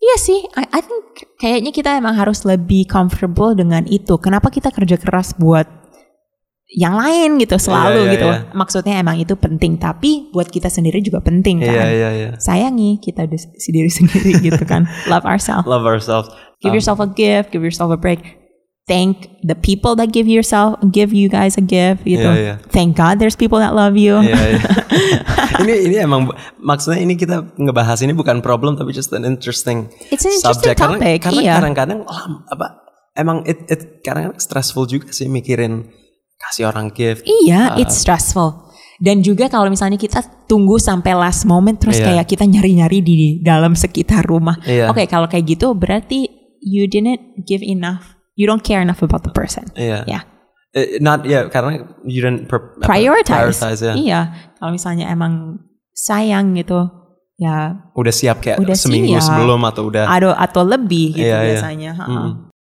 Iya 0.00 0.16
sih, 0.16 0.40
I, 0.56 0.64
I 0.64 0.80
think 0.80 1.04
kayaknya 1.36 1.76
kita 1.76 2.00
emang 2.00 2.16
harus 2.16 2.40
lebih 2.48 2.88
comfortable 2.88 3.52
dengan 3.52 3.84
itu. 3.84 4.16
Kenapa 4.16 4.48
kita 4.48 4.72
kerja 4.72 4.96
keras 4.96 5.36
buat 5.36 5.68
yang 6.70 6.94
lain 6.94 7.42
gitu 7.42 7.58
selalu 7.58 7.98
Iya, 7.98 8.06
iya, 8.06 8.12
gitu. 8.14 8.26
iya. 8.30 8.38
Maksudnya 8.54 8.94
emang 9.02 9.18
itu 9.18 9.34
penting, 9.34 9.74
tapi 9.74 10.30
buat 10.30 10.46
kita 10.46 10.70
sendiri 10.70 11.02
juga 11.02 11.18
penting 11.18 11.58
kan. 11.58 11.74
Iya 11.74 11.86
iya 11.90 12.10
iya. 12.14 12.30
Sayangi 12.38 13.02
kita 13.02 13.26
des- 13.26 13.50
si 13.58 13.74
diri 13.74 13.90
sendiri 13.98 14.38
gitu 14.38 14.62
kan. 14.62 14.86
Love 15.10 15.26
ourselves. 15.26 15.66
Love 15.66 15.82
ourselves. 15.82 16.30
Give 16.62 16.70
Um, 16.70 16.78
yourself 16.78 16.98
a 17.00 17.08
gift, 17.08 17.50
give 17.50 17.64
yourself 17.64 17.90
a 17.90 17.98
break. 17.98 18.38
Thank 18.86 19.30
the 19.46 19.54
people 19.54 19.94
that 20.02 20.10
give 20.10 20.26
yourself, 20.26 20.74
give 20.90 21.14
you 21.14 21.30
guys 21.30 21.54
a 21.54 21.62
gift 21.62 22.02
gitu. 22.02 22.26
Iya, 22.26 22.38
iya. 22.38 22.54
Thank 22.70 22.98
God 22.98 23.18
there's 23.18 23.38
people 23.38 23.58
that 23.58 23.74
love 23.74 23.94
you. 23.94 24.18
Iya, 24.18 24.34
iya. 24.34 24.60
ini 25.62 25.74
ini 25.90 25.96
emang 25.98 26.30
maksudnya 26.58 26.98
ini 26.98 27.14
kita 27.14 27.54
ngebahas 27.54 28.02
ini 28.02 28.14
bukan 28.14 28.42
problem 28.42 28.74
tapi 28.74 28.90
just 28.90 29.10
an 29.10 29.22
interesting 29.22 29.90
It's 30.10 30.22
an 30.22 30.34
interesting 30.34 30.42
subject 30.42 30.76
karena 30.78 30.98
topic, 30.98 31.18
karena 31.22 31.40
iya. 31.42 31.54
kadang-kadang 31.58 31.98
oh, 32.02 32.22
apa 32.46 32.66
emang 33.14 33.46
it, 33.46 33.62
it 33.70 34.02
kadang-kadang 34.02 34.38
stressful 34.42 34.86
juga 34.86 35.12
sih 35.14 35.30
mikirin 35.30 35.86
kasih 36.40 36.64
orang 36.66 36.88
gift. 36.90 37.22
Iya, 37.22 37.76
it's 37.76 38.00
stressful. 38.00 38.68
Dan 38.96 39.20
juga 39.20 39.48
kalau 39.48 39.68
misalnya 39.68 39.96
kita 39.96 40.20
tunggu 40.44 40.76
sampai 40.76 41.16
last 41.16 41.44
moment 41.44 41.76
terus 41.76 41.96
Iya. 41.96 42.20
kayak 42.20 42.26
kita 42.28 42.44
nyari-nyari 42.44 43.00
di 43.00 43.14
dalam 43.40 43.72
sekitar 43.72 44.24
rumah. 44.24 44.60
Iya. 44.62 44.92
Oke, 44.92 45.04
kalau 45.04 45.24
kayak 45.24 45.48
gitu 45.48 45.72
berarti 45.72 46.28
you 46.60 46.84
didn't 46.84 47.16
give 47.44 47.60
enough. 47.60 48.16
You 48.36 48.44
don't 48.44 48.60
care 48.60 48.80
enough 48.80 49.00
about 49.00 49.24
the 49.24 49.32
person. 49.32 49.68
Iya. 49.72 50.04
Ya. 50.04 50.20
Eh, 50.70 51.00
not 51.00 51.24
ya 51.24 51.48
karena 51.48 51.80
you 52.04 52.20
didn't 52.20 52.44
Prioritize. 52.78 53.56
prioritize, 53.56 53.80
ya. 53.82 53.94
Iya. 53.96 54.20
Kalau 54.54 54.70
misalnya 54.70 55.08
emang 55.08 55.58
sayang 55.90 56.52
gitu, 56.54 56.84
ya 57.36 57.72
Udah 57.96 58.12
siap 58.12 58.44
kayak 58.44 58.60
Udah 58.60 58.76
seminggu 58.76 59.16
siap. 59.16 59.32
sebelum 59.32 59.60
atau 59.64 59.88
udah 59.88 60.04
atau 60.06 60.30
atau 60.30 60.62
lebih 60.62 61.16
gitu 61.16 61.24
Iya, 61.24 61.36
iya. 61.40 61.48
biasanya. 61.56 61.90
ha-ha. 61.96 62.20
Mm. 62.28 62.32